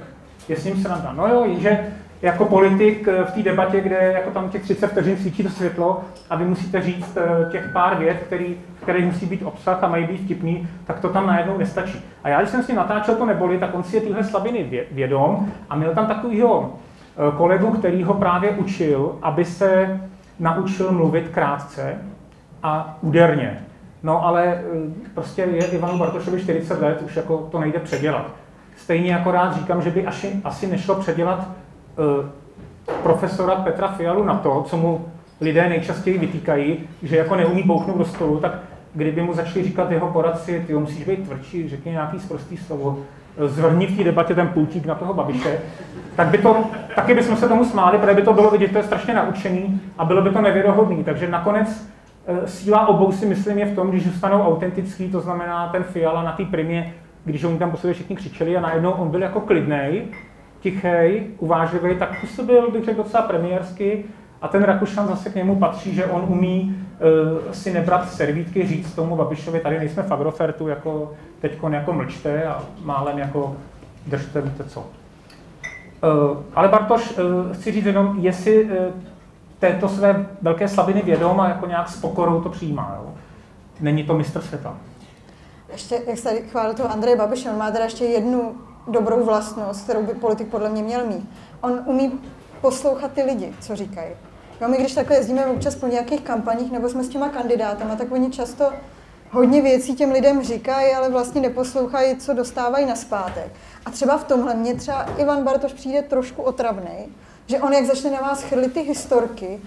je 0.50 0.56
s 0.56 0.66
ním 0.66 0.78
sranda. 0.78 1.14
No 1.14 1.28
jo, 1.28 1.46
jenže 1.46 1.94
jako 2.22 2.46
politik 2.46 3.08
v 3.08 3.32
té 3.32 3.44
debatě, 3.44 3.82
kde 3.82 4.12
jako 4.14 4.32
tam 4.32 4.50
těch 4.50 4.62
30 4.62 4.88
vteřin 4.88 5.18
svítí 5.18 5.44
to 5.44 5.50
světlo 5.50 6.02
a 6.30 6.36
vy 6.36 6.46
musíte 6.46 6.82
říct 6.82 7.18
eh, 7.18 7.52
těch 7.52 7.70
pár 7.74 7.98
vět, 7.98 8.18
který, 8.26 8.58
který 8.82 9.06
musí 9.06 9.26
být 9.26 9.44
obsah 9.44 9.84
a 9.84 9.88
mají 9.88 10.08
být 10.08 10.26
vtipný, 10.26 10.68
tak 10.86 11.00
to 11.00 11.10
tam 11.10 11.28
najednou 11.28 11.58
nestačí. 11.58 12.02
A 12.24 12.30
já, 12.30 12.40
když 12.40 12.50
jsem 12.50 12.64
s 12.64 12.68
ním 12.68 12.78
natáčel 12.78 13.16
to 13.16 13.26
neboli, 13.26 13.58
tak 13.58 13.76
on 13.76 13.84
si 13.84 13.96
je 13.96 14.02
tyhle 14.02 14.24
slabiny 14.24 14.86
vědom 14.92 15.52
a 15.70 15.76
měl 15.76 15.94
tam 15.94 16.08
takovýho 16.08 16.74
eh, 16.74 17.38
kolegu, 17.38 17.72
který 17.72 18.04
ho 18.04 18.14
právě 18.14 18.52
učil, 18.52 19.16
aby 19.22 19.46
se 19.46 20.00
naučil 20.40 20.92
mluvit 20.92 21.30
krátce 21.30 21.96
a 22.64 22.98
úderně. 23.02 23.60
No 24.04 24.26
ale 24.26 24.46
eh, 24.46 24.62
prostě 25.14 25.42
je 25.42 25.66
Ivanu 25.66 25.98
Bartošovi 25.98 26.42
40 26.42 26.82
let, 26.82 27.02
už 27.06 27.16
jako 27.16 27.38
to 27.38 27.60
nejde 27.60 27.80
předělat. 27.80 28.32
Stejně 28.78 29.12
jako 29.12 29.32
rád 29.32 29.56
říkám, 29.56 29.82
že 29.82 29.92
by 29.92 30.06
asi, 30.06 30.42
asi 30.44 30.68
nešlo 30.68 30.96
předělat 30.96 31.48
profesora 33.04 33.56
Petra 33.56 33.88
Fialu 33.88 34.24
na 34.24 34.36
to, 34.36 34.66
co 34.68 34.78
mu 34.78 35.06
lidé 35.42 35.70
nejčastěji 35.70 36.18
vytýkají, 36.18 36.78
že 37.04 37.18
jako 37.18 37.36
neumí 37.36 37.64
bouchnout 37.64 37.98
do 37.98 38.06
stolu, 38.06 38.40
tak 38.40 38.60
kdyby 38.94 39.22
mu 39.22 39.34
začali 39.34 39.66
říkat 39.66 39.92
jeho 39.92 40.08
poradci, 40.08 40.64
ty 40.68 40.74
musíš 40.74 41.06
být 41.06 41.24
tvrdší, 41.24 41.70
řekni 41.70 41.92
nějaký 41.92 42.20
sprostý 42.20 42.58
slovo, 42.58 43.00
zvrhni 43.46 43.88
v 43.88 43.98
té 43.98 44.04
debatě 44.04 44.36
ten 44.36 44.48
pultík 44.48 44.86
na 44.86 44.96
toho 44.96 45.14
Babiše, 45.14 45.60
tak 46.16 46.28
by 46.28 46.38
to, 46.38 46.66
taky 46.96 47.14
bychom 47.14 47.38
se 47.38 47.48
tomu 47.48 47.66
smáli, 47.66 47.98
protože 47.98 48.14
by 48.14 48.22
to 48.22 48.34
bylo 48.34 48.52
vidět, 48.52 48.72
to 48.72 48.78
je 48.78 48.84
strašně 48.84 49.14
naučený 49.14 49.82
a 49.98 50.06
bylo 50.06 50.22
by 50.22 50.30
to 50.30 50.42
nevěrohodný. 50.42 51.04
Takže 51.04 51.28
nakonec 51.28 51.88
eh, 52.28 52.48
síla 52.48 52.88
obou 52.88 53.12
si 53.12 53.26
myslím 53.26 53.58
je 53.58 53.66
v 53.66 53.76
tom, 53.76 53.90
když 53.90 54.04
zůstanou 54.04 54.42
autentický, 54.42 55.12
to 55.12 55.22
znamená 55.22 55.68
ten 55.68 55.84
Fiala 55.84 56.24
na 56.24 56.32
té 56.32 56.46
primě 56.46 56.94
když 57.28 57.44
oni 57.44 57.58
tam 57.58 57.72
po 57.72 57.78
sobě 57.78 57.94
všichni 57.94 58.16
křičeli 58.16 58.58
a 58.58 58.62
najednou 58.62 58.92
on 58.92 59.10
byl 59.10 59.22
jako 59.22 59.40
klidnej, 59.40 60.04
tichý, 60.62 61.24
uvážlivý, 61.40 61.96
tak 61.96 62.22
působil, 62.22 62.72
bych 62.72 62.86
řekl, 62.86 63.04
docela 63.04 63.24
premiérsky. 63.24 64.06
A 64.42 64.48
ten 64.48 64.64
Rakušan 64.64 65.08
zase 65.08 65.30
k 65.30 65.36
němu 65.36 65.56
patří, 65.56 65.96
že 65.96 66.06
on 66.06 66.26
umí 66.28 66.76
uh, 67.46 67.52
si 67.52 67.74
nebrat 67.74 68.12
servítky, 68.12 68.68
říct 68.68 68.94
tomu 68.94 69.16
Babišovi, 69.16 69.60
tady 69.60 69.80
nejsme 69.80 70.04
v 70.04 70.12
Agrofertu, 70.12 70.68
jako 70.68 71.14
teď 71.42 71.52
jako 71.70 71.94
mlčte 71.94 72.44
a 72.44 72.64
málem 72.84 73.20
jako 73.20 73.56
držte, 74.08 74.42
víte 74.42 74.64
co. 74.64 74.80
Uh, 74.80 76.38
ale 76.56 76.68
Bartoš, 76.68 77.18
uh, 77.18 77.54
chci 77.54 77.72
říct 77.72 77.86
jenom, 77.86 78.16
jestli 78.20 78.64
uh, 78.64 78.72
této 79.60 79.90
své 79.90 80.26
velké 80.42 80.68
slabiny 80.68 81.02
vědom 81.02 81.40
a 81.40 81.50
jako 81.50 81.68
nějak 81.68 81.90
s 81.90 82.02
pokorou 82.02 82.42
to 82.42 82.50
přijímá. 82.50 82.98
Jo? 83.02 83.14
Není 83.80 84.04
to 84.04 84.14
mistr 84.14 84.42
světa 84.42 84.78
ještě, 85.72 86.02
jak 86.08 86.18
se 86.18 86.42
chválil 86.42 86.74
toho 86.74 86.92
Andreje 86.92 87.18
Babiše, 87.18 87.50
on 87.50 87.58
má 87.58 87.72
teda 87.72 87.84
ještě 87.84 88.06
jednu 88.06 88.56
dobrou 88.88 89.26
vlastnost, 89.26 89.84
kterou 89.84 90.04
by 90.04 90.14
politik 90.14 90.48
podle 90.48 90.70
mě 90.70 90.84
měl 90.84 91.06
mít. 91.06 91.30
On 91.62 91.84
umí 91.86 92.20
poslouchat 92.62 93.12
ty 93.12 93.24
lidi, 93.24 93.56
co 93.60 93.76
říkají. 93.76 94.12
Jo, 94.62 94.68
my 94.68 94.78
když 94.78 94.94
takhle 94.94 95.18
jezdíme 95.18 95.46
občas 95.46 95.76
po 95.76 95.88
nějakých 95.88 96.22
kampaních 96.22 96.72
nebo 96.72 96.90
jsme 96.90 97.04
s 97.04 97.10
těma 97.10 97.30
kandidátama, 97.30 97.96
tak 97.96 98.12
oni 98.12 98.32
často 98.32 98.74
hodně 99.32 99.62
věcí 99.62 99.96
těm 99.96 100.12
lidem 100.12 100.44
říkají, 100.44 100.94
ale 100.94 101.10
vlastně 101.10 101.42
neposlouchají, 101.42 102.16
co 102.16 102.34
dostávají 102.34 102.86
na 102.86 102.96
zpátek. 102.96 103.52
A 103.86 103.92
třeba 103.92 104.18
v 104.18 104.24
tomhle 104.24 104.56
mě 104.56 104.76
třeba 104.76 105.04
Ivan 105.18 105.44
Bartoš 105.44 105.74
přijde 105.74 106.02
trošku 106.02 106.42
otravný, 106.42 107.16
že 107.46 107.60
on 107.60 107.74
jak 107.74 107.86
začne 107.86 108.12
na 108.12 108.22
vás 108.22 108.44
chrlit 108.44 108.74
ty 108.74 108.82
historky, 108.82 109.62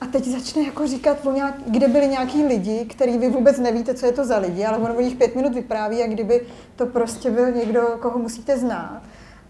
a 0.00 0.06
teď 0.06 0.24
začne 0.24 0.62
jako 0.62 0.86
říkat, 0.86 1.26
o 1.26 1.32
nějak, 1.32 1.54
kde 1.66 1.88
byli 1.88 2.08
nějaký 2.08 2.44
lidi, 2.44 2.84
který 2.84 3.18
vy 3.18 3.28
vůbec 3.28 3.58
nevíte, 3.58 3.94
co 3.94 4.06
je 4.06 4.12
to 4.12 4.24
za 4.24 4.38
lidi, 4.38 4.64
ale 4.64 4.78
on 4.78 4.96
o 4.96 5.00
nich 5.00 5.16
pět 5.16 5.36
minut 5.36 5.54
vypráví, 5.54 5.98
jak 5.98 6.10
kdyby 6.10 6.46
to 6.76 6.86
prostě 6.86 7.30
byl 7.30 7.50
někdo, 7.50 7.82
koho 8.00 8.18
musíte 8.18 8.58
znát. 8.58 9.02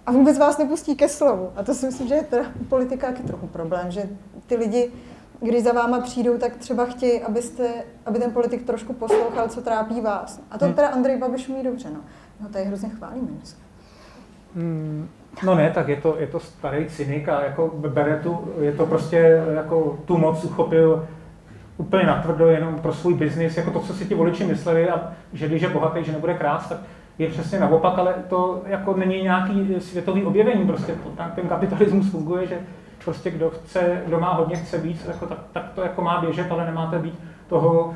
A 0.07 0.13
vůbec 0.13 0.39
vás 0.39 0.59
nepustí 0.59 0.97
ke 0.97 1.09
slovu. 1.09 1.53
A 1.57 1.63
to 1.63 1.75
si 1.75 1.87
myslím, 1.87 2.09
že 2.09 2.15
je 2.15 2.23
teda 2.23 2.45
politika 2.69 3.07
taky 3.07 3.23
trochu 3.23 3.47
problém, 3.47 3.91
že 3.91 4.09
ty 4.47 4.57
lidi, 4.57 4.93
když 5.41 5.63
za 5.63 5.73
váma 5.73 6.01
přijdou, 6.01 6.39
tak 6.39 6.57
třeba 6.57 6.85
chtějí, 6.85 7.21
abyste, 7.21 7.69
aby 8.07 8.19
ten 8.19 8.31
politik 8.31 8.63
trošku 8.63 8.93
poslouchal, 8.93 9.49
co 9.49 9.61
trápí 9.63 10.01
vás. 10.01 10.41
A 10.51 10.59
to 10.59 10.65
hmm. 10.65 10.75
teda 10.75 10.89
Andrej 10.89 11.17
Babiš 11.17 11.49
umí 11.49 11.63
dobře. 11.63 11.91
No, 11.91 12.01
no 12.41 12.49
tady 12.49 12.65
hrozně 12.65 12.89
chválíme 12.89 13.29
dneska. 13.29 13.61
Hmm, 14.55 15.09
No 15.43 15.55
ne, 15.55 15.71
tak 15.71 15.89
je 15.89 15.97
to, 15.97 16.17
je 16.19 16.27
to 16.27 16.41
starý 16.41 16.87
cynik 16.87 17.29
a 17.29 17.45
jako 17.45 17.71
bere 17.77 18.17
tu, 18.23 18.53
je 18.61 18.73
to 18.73 18.87
prostě 18.87 19.43
jako 19.55 19.99
tu 20.05 20.19
moc 20.19 20.45
uchopil 20.45 21.07
úplně 21.77 22.07
natvrdo 22.07 22.47
jenom 22.47 22.75
pro 22.75 22.93
svůj 22.93 23.15
biznis, 23.15 23.57
jako 23.57 23.71
to, 23.71 23.81
co 23.81 23.95
si 23.95 24.07
ti 24.07 24.15
voliči 24.15 24.45
mysleli 24.45 24.91
a 24.91 25.13
že 25.33 25.49
když 25.49 25.63
je 25.63 25.69
bohatý, 25.69 26.05
že 26.05 26.13
nebude 26.13 26.35
krát, 26.35 26.69
tak 26.69 26.79
je 27.19 27.29
přesně 27.29 27.61
naopak, 27.61 27.99
ale 27.99 28.15
to 28.29 28.63
jako 28.67 28.95
není 28.97 29.23
nějaký 29.23 29.77
světový 29.81 30.25
objevení, 30.25 30.67
prostě 30.67 30.93
to, 30.93 31.09
tak 31.09 31.35
ten 31.35 31.49
kapitalismus 31.49 32.11
funguje, 32.11 32.47
že 32.47 32.59
prostě 33.05 33.31
kdo 33.31 33.51
chce, 33.51 34.03
kdo 34.07 34.21
má 34.21 34.33
hodně, 34.35 34.57
chce 34.57 34.79
víc, 34.79 35.05
jako, 35.09 35.27
tak, 35.27 35.39
tak, 35.53 35.73
to 35.75 35.83
jako 35.83 36.03
má 36.03 36.21
běžet, 36.21 36.53
ale 36.53 36.67
nemáte 36.67 36.99
být 36.99 37.19
toho 37.49 37.95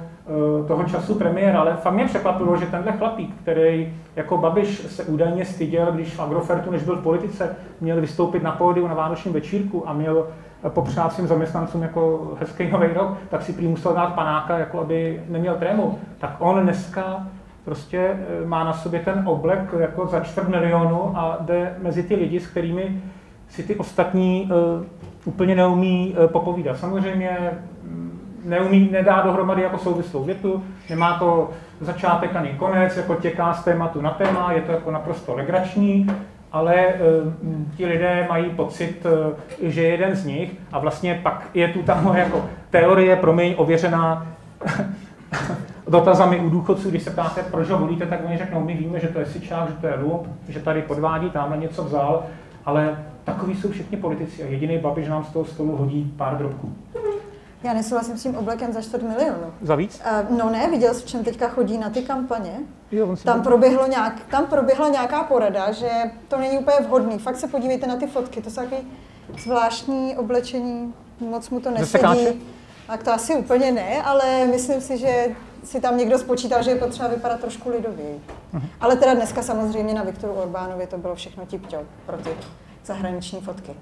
toho 0.68 0.84
času 0.84 1.14
premiéra, 1.14 1.60
ale 1.60 1.76
fakt 1.76 1.94
mě 1.94 2.04
překvapilo, 2.04 2.56
že 2.56 2.66
tenhle 2.66 2.92
chlapík, 2.92 3.34
který 3.42 3.94
jako 4.16 4.36
Babiš 4.36 4.68
se 4.68 5.04
údajně 5.04 5.44
styděl, 5.44 5.92
když 5.92 6.14
v 6.14 6.20
Agrofertu, 6.20 6.70
než 6.70 6.82
byl 6.82 6.96
v 6.96 7.02
politice, 7.02 7.56
měl 7.80 8.00
vystoupit 8.00 8.42
na 8.42 8.52
pódiu 8.52 8.88
na 8.88 8.94
vánočním 8.94 9.34
večírku 9.34 9.88
a 9.88 9.92
měl 9.92 10.26
eh, 10.64 10.70
popřát 10.70 11.12
svým 11.12 11.26
zaměstnancům 11.26 11.82
jako 11.82 12.32
hezký 12.40 12.70
nový 12.70 12.86
rok, 12.86 13.18
tak 13.30 13.42
si 13.42 13.52
prý 13.52 13.68
musel 13.68 13.94
dát 13.94 14.14
panáka, 14.14 14.58
jako 14.58 14.80
aby 14.80 15.22
neměl 15.28 15.54
trému. 15.54 15.98
Tak 16.18 16.36
on 16.38 16.62
dneska 16.62 17.26
prostě 17.64 17.98
eh, 17.98 18.46
má 18.46 18.64
na 18.64 18.72
sobě 18.72 19.00
ten 19.00 19.22
oblek 19.26 19.74
jako 19.78 20.06
za 20.06 20.20
čtvrt 20.20 20.48
milionu 20.48 21.12
a 21.16 21.38
jde 21.40 21.74
mezi 21.82 22.02
ty 22.02 22.14
lidi, 22.14 22.40
s 22.40 22.46
kterými 22.46 23.02
si 23.48 23.62
ty 23.62 23.76
ostatní 23.76 24.50
úplně 25.24 25.54
neumí 25.54 26.16
popovídat. 26.32 26.78
Samozřejmě 26.78 27.50
neumí, 28.44 28.88
nedá 28.92 29.22
dohromady 29.22 29.62
jako 29.62 29.78
souvislou 29.78 30.24
větu, 30.24 30.64
nemá 30.90 31.18
to 31.18 31.50
začátek 31.80 32.36
ani 32.36 32.48
konec, 32.48 32.96
jako 32.96 33.14
těká 33.14 33.54
z 33.54 33.64
tématu 33.64 34.00
na 34.00 34.10
téma, 34.10 34.52
je 34.52 34.60
to 34.60 34.72
jako 34.72 34.90
naprosto 34.90 35.34
legrační, 35.34 36.06
ale 36.52 36.74
e, 36.76 36.96
ti 37.76 37.86
lidé 37.86 38.26
mají 38.28 38.50
pocit, 38.50 39.06
e, 39.06 39.70
že 39.70 39.82
je 39.82 39.88
jeden 39.88 40.16
z 40.16 40.26
nich 40.26 40.52
a 40.72 40.78
vlastně 40.78 41.20
pak 41.22 41.48
je 41.54 41.68
tu 41.68 41.82
ta 41.82 42.00
moje 42.00 42.20
jako 42.20 42.44
teorie, 42.70 43.16
promiň, 43.16 43.54
ověřená 43.56 44.26
dotazami 45.88 46.40
u 46.40 46.50
důchodců, 46.50 46.90
když 46.90 47.02
se 47.02 47.10
ptáte, 47.10 47.42
proč 47.42 47.68
ho 47.68 47.78
volíte, 47.78 48.06
tak 48.06 48.20
oni 48.26 48.38
řeknou, 48.38 48.64
my 48.64 48.74
víme, 48.74 49.00
že 49.00 49.08
to 49.08 49.18
je 49.18 49.26
sičák, 49.26 49.68
že 49.68 49.74
to 49.74 49.86
je 49.86 49.94
lump, 50.02 50.26
že 50.48 50.60
tady 50.60 50.82
podvádí, 50.82 51.30
tamhle 51.30 51.56
něco 51.56 51.84
vzal, 51.84 52.22
ale 52.66 52.96
takový 53.24 53.54
jsou 53.54 53.70
všichni 53.70 53.96
politici 53.96 54.42
a 54.42 54.46
jediný 54.46 54.78
Babiš 54.78 55.08
nám 55.08 55.24
z 55.24 55.28
toho 55.28 55.44
stolu 55.44 55.76
hodí 55.76 56.14
pár 56.16 56.38
drobků. 56.38 56.72
Já 57.62 57.72
nesouhlasím 57.72 58.18
s 58.18 58.22
tím 58.22 58.36
oblekem 58.36 58.72
za 58.72 58.82
čtvrt 58.82 59.02
milionu. 59.02 59.52
Za 59.62 59.74
víc? 59.74 60.02
Uh, 60.30 60.38
no 60.38 60.50
ne, 60.50 60.70
viděl 60.70 60.94
jsi, 60.94 61.02
v 61.02 61.06
čem 61.06 61.24
teďka 61.24 61.48
chodí 61.48 61.78
na 61.78 61.90
ty 61.90 62.02
kampaně? 62.02 62.52
Jo, 62.92 63.16
tam, 63.24 63.42
proběhlo 63.42 63.86
nějak, 63.86 64.20
tam 64.30 64.46
proběhla 64.46 64.88
nějaká 64.88 65.22
porada, 65.22 65.72
že 65.72 65.88
to 66.28 66.38
není 66.38 66.58
úplně 66.58 66.76
vhodný. 66.86 67.18
Fakt 67.18 67.36
se 67.36 67.48
podívejte 67.48 67.86
na 67.86 67.96
ty 67.96 68.06
fotky, 68.06 68.42
to 68.42 68.50
jsou 68.50 68.60
taky 68.60 68.76
zvláštní 69.42 70.16
oblečení, 70.16 70.94
moc 71.20 71.50
mu 71.50 71.60
to 71.60 71.70
nesedí. 71.70 72.42
Tak 72.86 73.02
to 73.02 73.12
asi 73.12 73.36
úplně 73.36 73.72
ne, 73.72 74.02
ale 74.02 74.46
myslím 74.46 74.80
si, 74.80 74.98
že 74.98 75.36
si 75.64 75.80
tam 75.80 75.96
někdo 75.98 76.18
spočítal, 76.18 76.62
že 76.62 76.70
je 76.70 76.76
potřeba 76.76 77.08
vypadat 77.08 77.40
trošku 77.40 77.70
lidověji. 77.70 78.20
Uh-huh. 78.54 78.62
Ale 78.80 78.96
teda 78.96 79.14
dneska 79.14 79.42
samozřejmě 79.42 79.94
na 79.94 80.02
Viktoru 80.02 80.32
Orbánovi 80.32 80.86
to 80.86 80.98
bylo 80.98 81.14
všechno 81.14 81.46
tip 81.46 81.66
pro 82.06 82.16
ty 82.16 82.30
zahraniční 82.84 83.40
fotky. 83.40 83.72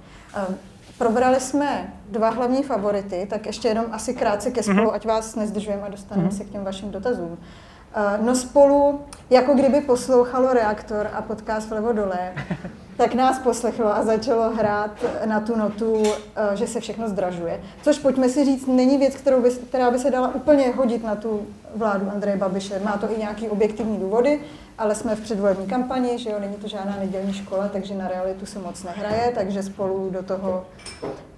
Um, 0.49 0.57
Probrali 0.99 1.41
jsme 1.41 1.93
dva 2.11 2.31
hlavní 2.31 2.63
favority, 2.63 3.27
tak 3.31 3.47
ještě 3.47 3.69
jenom 3.69 3.87
asi 3.93 4.15
krátce 4.15 4.51
ke 4.51 4.63
spolu, 4.63 4.77
mm-hmm. 4.77 4.95
ať 4.95 5.07
vás 5.07 5.35
nezdržujeme 5.35 5.83
a 5.83 5.89
dostaneme 5.89 6.29
mm-hmm. 6.29 6.37
se 6.37 6.45
k 6.45 6.51
těm 6.51 6.65
vašim 6.65 6.91
dotazům. 6.91 7.31
Uh, 7.31 8.27
no 8.27 8.35
spolu, 8.35 9.01
jako 9.31 9.55
kdyby 9.55 9.81
poslouchalo 9.81 10.53
reaktor 10.53 11.11
a 11.13 11.23
podcast 11.23 11.69
vlevo 11.69 11.93
dole, 11.93 12.33
tak 12.99 13.15
nás 13.15 13.39
poslechlo 13.39 13.87
a 13.97 14.03
začalo 14.03 14.51
hrát 14.51 14.91
na 15.25 15.41
tu 15.41 15.57
notu, 15.57 15.93
uh, 15.93 16.07
že 16.55 16.67
se 16.67 16.81
všechno 16.81 17.09
zdražuje. 17.09 17.61
Což 17.83 17.99
pojďme 17.99 18.29
si 18.29 18.45
říct, 18.45 18.67
není 18.67 18.99
věc, 18.99 19.15
kterou 19.15 19.43
by, 19.43 19.51
která 19.51 19.91
by 19.91 19.99
se 19.99 20.11
dala 20.11 20.35
úplně 20.35 20.69
hodit 20.69 21.05
na 21.05 21.17
tu 21.17 21.47
vládu 21.75 22.11
Andreje 22.11 22.37
Babiše. 22.37 22.81
Má 22.85 22.97
to 22.97 23.13
i 23.13 23.19
nějaké 23.19 23.49
objektivní 23.51 23.99
důvody, 23.99 24.41
ale 24.79 24.95
jsme 24.95 25.17
v 25.17 25.21
předvolební 25.21 25.67
kampani, 25.67 26.19
že 26.19 26.31
jo, 26.31 26.37
není 26.41 26.55
to 26.55 26.69
žádná 26.69 26.97
nedělní 27.01 27.33
škola, 27.33 27.69
takže 27.69 27.95
na 27.95 28.09
realitu 28.09 28.47
se 28.47 28.59
moc 28.59 28.83
nehraje, 28.83 29.33
takže 29.35 29.63
spolu 29.63 30.11
do 30.11 30.23
toho 30.23 30.67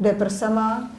jde 0.01 0.13
prsama. 0.13 0.91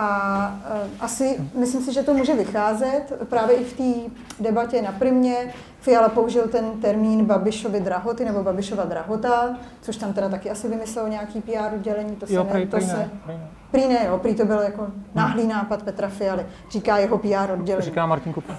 A 0.00 0.58
uh, 0.82 0.88
asi, 1.00 1.36
myslím 1.54 1.82
si, 1.82 1.92
že 1.92 2.02
to 2.02 2.14
může 2.14 2.34
vycházet 2.34 3.02
právě 3.28 3.56
i 3.56 3.64
v 3.64 3.72
té 3.72 4.10
debatě 4.42 4.82
na 4.82 4.92
primě. 4.92 5.36
Fiala 5.80 6.08
použil 6.08 6.48
ten 6.48 6.64
termín 6.80 7.24
Babišovi 7.24 7.80
drahoty 7.80 8.24
nebo 8.24 8.42
Babišova 8.42 8.84
drahota, 8.84 9.56
což 9.80 9.96
tam 9.96 10.12
teda 10.12 10.28
taky 10.28 10.50
asi 10.50 10.68
vymyslel 10.68 11.08
nějaký 11.08 11.40
PR 11.40 11.74
udělení. 11.76 12.16
To 12.16 12.26
se, 12.26 12.34
Jo, 12.34 12.44
ne, 12.44 12.50
prý- 12.50 12.68
to 12.68 12.76
prý 12.76 12.86
se, 12.86 12.96
ne, 12.96 13.10
prý 13.24 13.34
ne. 13.34 13.46
prý 13.70 13.88
ne, 13.88 13.98
jo, 14.06 14.18
prý 14.18 14.34
to 14.34 14.44
byl 14.44 14.58
jako 14.60 14.86
náhlý 15.14 15.46
nápad 15.46 15.82
Petra 15.82 16.08
Fialy, 16.08 16.46
říká 16.70 16.98
jeho 16.98 17.18
PR 17.18 17.52
oddělení. 17.52 17.84
Říká 17.84 18.06
Martin 18.06 18.32
Kupka. 18.32 18.54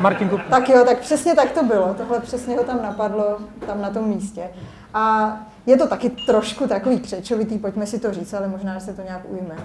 Martin 0.00 0.28
Kupka. 0.28 0.50
Tak 0.50 0.68
jo, 0.68 0.84
tak 0.84 0.98
přesně 0.98 1.34
tak 1.34 1.50
to 1.50 1.64
bylo. 1.64 1.94
Tohle 1.94 2.20
přesně 2.20 2.56
ho 2.56 2.64
tam 2.64 2.82
napadlo, 2.82 3.38
tam 3.66 3.80
na 3.80 3.90
tom 3.90 4.04
místě. 4.08 4.50
A 4.94 5.36
je 5.66 5.76
to 5.76 5.88
taky 5.88 6.10
trošku 6.10 6.68
takový 6.68 7.00
křečovitý, 7.00 7.58
pojďme 7.58 7.86
si 7.86 7.98
to 7.98 8.12
říct, 8.12 8.34
ale 8.34 8.48
možná, 8.48 8.80
se 8.80 8.94
to 8.94 9.02
nějak 9.02 9.22
ujme. 9.28 9.56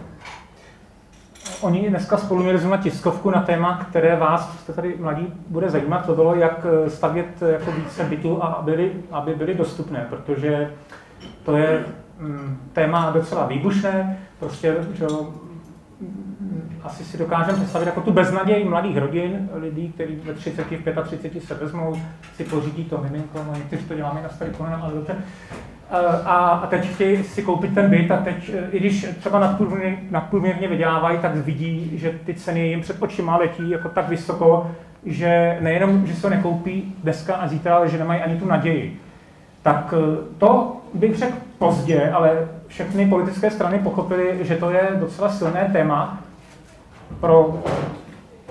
Oni 1.61 1.89
dneska 1.89 2.17
spolu 2.17 2.43
měli 2.43 2.57
zrovna 2.57 2.77
tiskovku 2.77 3.29
na 3.29 3.41
téma, 3.41 3.85
které 3.89 4.15
vás, 4.15 4.59
jste 4.59 4.73
tady 4.73 4.95
mladí, 4.99 5.33
bude 5.47 5.69
zajímat. 5.69 6.05
To 6.05 6.15
bylo, 6.15 6.35
jak 6.35 6.65
eh, 6.65 6.89
stavět 6.89 7.41
eh, 7.41 7.51
jako 7.51 7.71
více 7.71 8.03
bytů, 8.03 8.43
a 8.43 8.47
aby, 8.47 8.93
aby 9.11 9.35
byly 9.35 9.55
dostupné, 9.55 10.05
protože 10.09 10.73
to 11.45 11.57
je 11.57 11.85
mm, 12.19 12.57
téma 12.73 13.11
docela 13.11 13.47
výbušné. 13.47 14.19
Prostě, 14.39 14.75
že, 14.93 15.07
mm, 15.99 16.79
asi 16.83 17.03
si 17.03 17.17
dokážeme 17.17 17.57
představit 17.57 17.85
jako 17.85 18.01
tu 18.01 18.11
beznaděj 18.11 18.65
mladých 18.65 18.97
rodin, 18.97 19.49
lidí, 19.53 19.89
kteří 19.89 20.15
ve 20.15 20.33
30, 20.33 20.63
v 20.63 21.03
35 21.03 21.43
se 21.43 21.53
vezmou, 21.53 21.95
si 22.35 22.43
pořídí 22.43 22.85
to 22.85 22.97
miminko, 22.97 23.43
no 23.47 23.53
někteří 23.55 23.85
to 23.85 23.95
děláme 23.95 24.21
na 24.23 24.29
starý 24.29 24.51
konen, 24.51 24.79
ale 24.81 24.93
dobře. 24.93 25.15
Eh, 25.91 26.21
A, 26.25 26.35
a 26.35 26.67
teď 26.67 26.93
chtějí 26.93 27.23
si 27.23 27.43
koupit 27.43 27.73
ten 27.73 27.89
byt 27.89 28.11
a 28.11 28.17
teď, 28.17 28.51
eh, 28.53 28.67
i 28.71 28.79
když 28.79 29.07
třeba 29.19 29.39
nadprůměrně, 29.39 29.97
nadprůměrně 30.11 30.67
vydělávají, 30.67 31.19
tak 31.19 31.35
vidí, 31.35 31.91
že 31.93 32.19
ty 32.25 32.33
ceny 32.33 32.67
jim 32.67 32.81
před 32.81 33.01
očima 33.01 33.37
letí 33.37 33.69
jako 33.69 33.89
tak 33.89 34.09
vysoko, 34.09 34.71
že 35.05 35.57
nejenom, 35.61 36.07
že 36.07 36.15
se 36.15 36.29
nekoupí 36.29 36.95
dneska 37.03 37.35
a 37.35 37.47
zítra, 37.47 37.75
ale 37.75 37.89
že 37.89 37.97
nemají 37.97 38.21
ani 38.21 38.39
tu 38.39 38.45
naději. 38.45 38.99
Tak 39.61 39.93
eh, 39.97 40.17
to 40.37 40.77
bych 40.93 41.17
řekl 41.17 41.37
pozdě, 41.57 42.11
ale 42.11 42.47
všechny 42.67 43.05
politické 43.09 43.51
strany 43.51 43.79
pochopily, 43.79 44.37
že 44.41 44.55
to 44.55 44.71
je 44.71 44.89
docela 44.95 45.29
silné 45.29 45.69
téma 45.73 46.23
pro, 47.19 47.63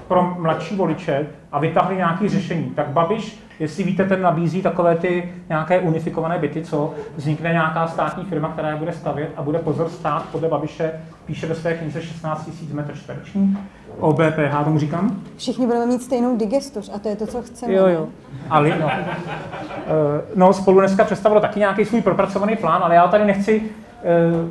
pro 0.08 0.34
mladší 0.38 0.76
voliče 0.76 1.26
a 1.52 1.58
vytáhli 1.58 1.96
nějaké 1.96 2.28
řešení. 2.28 2.64
Tak 2.64 2.88
Babiš, 2.88 3.40
jestli 3.60 3.84
víte, 3.84 4.04
ten 4.04 4.22
nabízí 4.22 4.62
takové 4.62 4.96
ty 4.96 5.32
nějaké 5.48 5.80
unifikované 5.80 6.38
byty, 6.38 6.62
co 6.62 6.94
vznikne 7.16 7.52
nějaká 7.52 7.86
státní 7.86 8.24
firma, 8.24 8.48
která 8.48 8.70
je 8.70 8.76
bude 8.76 8.92
stavět 8.92 9.30
a 9.36 9.42
bude 9.42 9.58
pozor 9.58 9.88
stát 9.88 10.24
podle 10.32 10.48
Babiše, 10.48 10.92
píše 11.26 11.46
ve 11.46 11.54
své 11.54 11.74
knize 11.74 12.02
16 12.02 12.50
000 12.72 12.82
m 12.82 12.96
čtvereční, 12.96 13.58
o 14.00 14.12
BPH 14.12 14.64
tomu 14.64 14.78
říkám. 14.78 15.20
Všichni 15.36 15.66
budeme 15.66 15.86
mít 15.86 16.02
stejnou 16.02 16.36
digestoř 16.36 16.90
a 16.94 16.98
to 16.98 17.08
je 17.08 17.16
to, 17.16 17.26
co 17.26 17.42
chceme. 17.42 17.74
Jo, 17.74 17.86
jo. 17.86 18.06
Ale 18.50 18.78
no. 18.80 18.90
Eh, 18.90 20.22
no, 20.36 20.52
spolu 20.52 20.78
dneska 20.78 21.04
představilo 21.04 21.40
taky 21.40 21.58
nějaký 21.58 21.84
svůj 21.84 22.02
propracovaný 22.02 22.56
plán, 22.56 22.82
ale 22.82 22.94
já 22.94 23.08
tady 23.08 23.24
nechci 23.24 23.62
uh, 23.62 24.50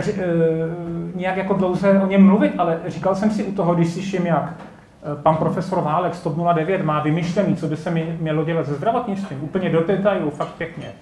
ři, 0.00 0.12
uh, 0.12 0.18
nějak 1.14 1.36
jako 1.36 1.54
dlouze 1.54 2.00
o 2.00 2.06
něm 2.06 2.26
mluvit, 2.26 2.52
ale 2.58 2.80
říkal 2.86 3.14
jsem 3.14 3.30
si 3.30 3.44
u 3.44 3.52
toho, 3.52 3.74
když 3.74 3.92
slyším, 3.92 4.26
jak 4.26 4.54
eh, 4.60 4.75
pan 5.22 5.36
profesor 5.36 5.80
Válek 5.80 6.14
z 6.14 6.20
TOP 6.20 6.36
09 6.54 6.84
má 6.84 7.00
vymyšlený, 7.00 7.56
co 7.56 7.66
by 7.66 7.76
se 7.76 7.90
mělo 8.20 8.44
dělat 8.44 8.66
se 8.66 8.74
zdravotnictvím, 8.74 9.44
úplně 9.44 9.70
do 9.70 9.84
detailu, 9.84 10.30
fakt 10.30 10.52
pěkně. 10.52 10.92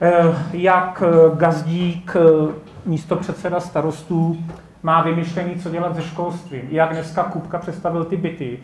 Eh, 0.00 0.34
Jak 0.52 1.02
eh, 1.06 1.36
Gazdík, 1.36 2.16
eh, 2.16 2.52
místo 2.86 3.16
předseda 3.16 3.60
starostů, 3.60 4.38
má 4.82 5.02
vymyšlený, 5.02 5.54
co 5.54 5.70
dělat 5.70 5.96
se 5.96 6.02
školstvím. 6.02 6.62
Jak 6.70 6.92
dneska 6.92 7.22
Kupka 7.22 7.58
představil 7.58 8.04
ty 8.04 8.16
byty. 8.16 8.58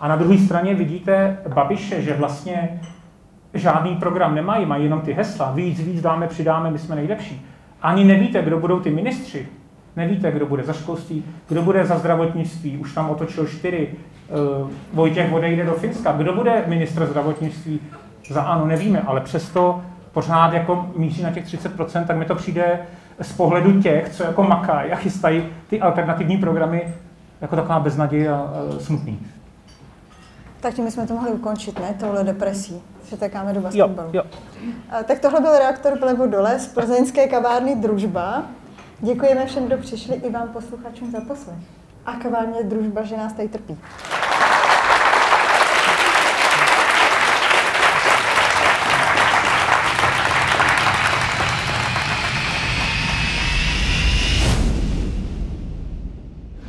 A 0.00 0.08
na 0.08 0.16
druhé 0.16 0.38
straně 0.38 0.74
vidíte 0.74 1.38
Babiše, 1.54 2.02
že 2.02 2.14
vlastně 2.14 2.80
žádný 3.54 3.96
program 3.96 4.34
nemají, 4.34 4.66
mají 4.66 4.84
jenom 4.84 5.00
ty 5.00 5.12
hesla. 5.12 5.52
Víc, 5.52 5.80
víc 5.80 6.00
dáme, 6.00 6.28
přidáme, 6.28 6.70
my 6.70 6.78
jsme 6.78 6.96
nejlepší. 6.96 7.46
Ani 7.82 8.04
nevíte, 8.04 8.42
kdo 8.42 8.58
budou 8.58 8.80
ty 8.80 8.90
ministři. 8.90 9.48
Nevíte, 9.98 10.32
kdo 10.32 10.46
bude 10.46 10.62
za 10.62 10.72
školství, 10.72 11.24
kdo 11.48 11.62
bude 11.62 11.86
za 11.86 11.98
zdravotnictví. 11.98 12.78
Už 12.78 12.94
tam 12.94 13.10
otočil 13.10 13.46
čtyři. 13.46 13.88
Uh, 14.62 14.70
Vojtěch 14.92 15.32
odejde 15.32 15.64
do 15.64 15.72
Finska. 15.72 16.12
Kdo 16.12 16.32
bude 16.32 16.64
ministr 16.66 17.06
zdravotnictví? 17.06 17.80
Za 18.30 18.42
ano, 18.42 18.66
nevíme, 18.66 19.00
ale 19.00 19.20
přesto 19.20 19.82
pořád 20.12 20.52
jako 20.52 20.90
míří 20.96 21.22
na 21.22 21.30
těch 21.30 21.46
30%, 21.46 22.06
tak 22.06 22.16
mi 22.16 22.24
to 22.24 22.34
přijde 22.34 22.78
z 23.20 23.32
pohledu 23.32 23.82
těch, 23.82 24.08
co 24.08 24.22
jako 24.22 24.42
makají 24.42 24.92
a 24.92 24.96
chystají 24.96 25.44
ty 25.70 25.80
alternativní 25.80 26.36
programy 26.36 26.94
jako 27.40 27.56
taková 27.56 27.80
beznaděj 27.80 28.28
a 28.28 28.42
uh, 28.42 28.78
smutný. 28.78 29.18
Tak 30.60 30.74
tím 30.74 30.90
jsme 30.90 31.06
to 31.06 31.14
mohli 31.14 31.30
ukončit, 31.30 31.80
ne? 31.80 31.94
Tohle 32.00 32.24
depresí. 32.24 32.82
Přetekáme 33.02 33.52
do 33.52 33.60
basketbalu. 33.60 34.10
jo. 34.12 34.22
A, 34.90 35.02
tak 35.02 35.18
tohle 35.18 35.40
byl 35.40 35.58
reaktor 35.58 35.98
vlevo 35.98 36.26
dole 36.26 36.58
z 36.58 36.66
plzeňské 36.66 37.28
kavárny 37.28 37.76
Družba. 37.76 38.42
Děkujeme 39.00 39.46
všem, 39.46 39.66
kdo 39.66 39.78
přišli, 39.78 40.14
i 40.14 40.30
vám 40.30 40.48
posluchačům 40.48 41.10
za 41.10 41.20
poslech. 41.20 41.58
A 42.06 42.12
kavárně 42.12 42.62
Družba, 42.62 43.02
že 43.02 43.16
nás 43.16 43.32
tady 43.32 43.48
trpí. 43.48 43.78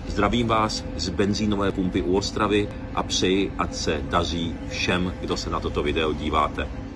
Zdravím 0.07 0.47
vás 0.47 0.83
z 0.95 1.09
benzínové 1.09 1.71
pumpy 1.71 2.01
u 2.01 2.17
Ostravy 2.17 2.69
a 2.95 3.03
přeji, 3.03 3.53
ať 3.57 3.73
se 3.73 4.01
daří 4.09 4.55
všem, 4.69 5.13
kdo 5.21 5.37
se 5.37 5.49
na 5.49 5.59
toto 5.59 5.83
video 5.83 6.13
díváte. 6.13 6.88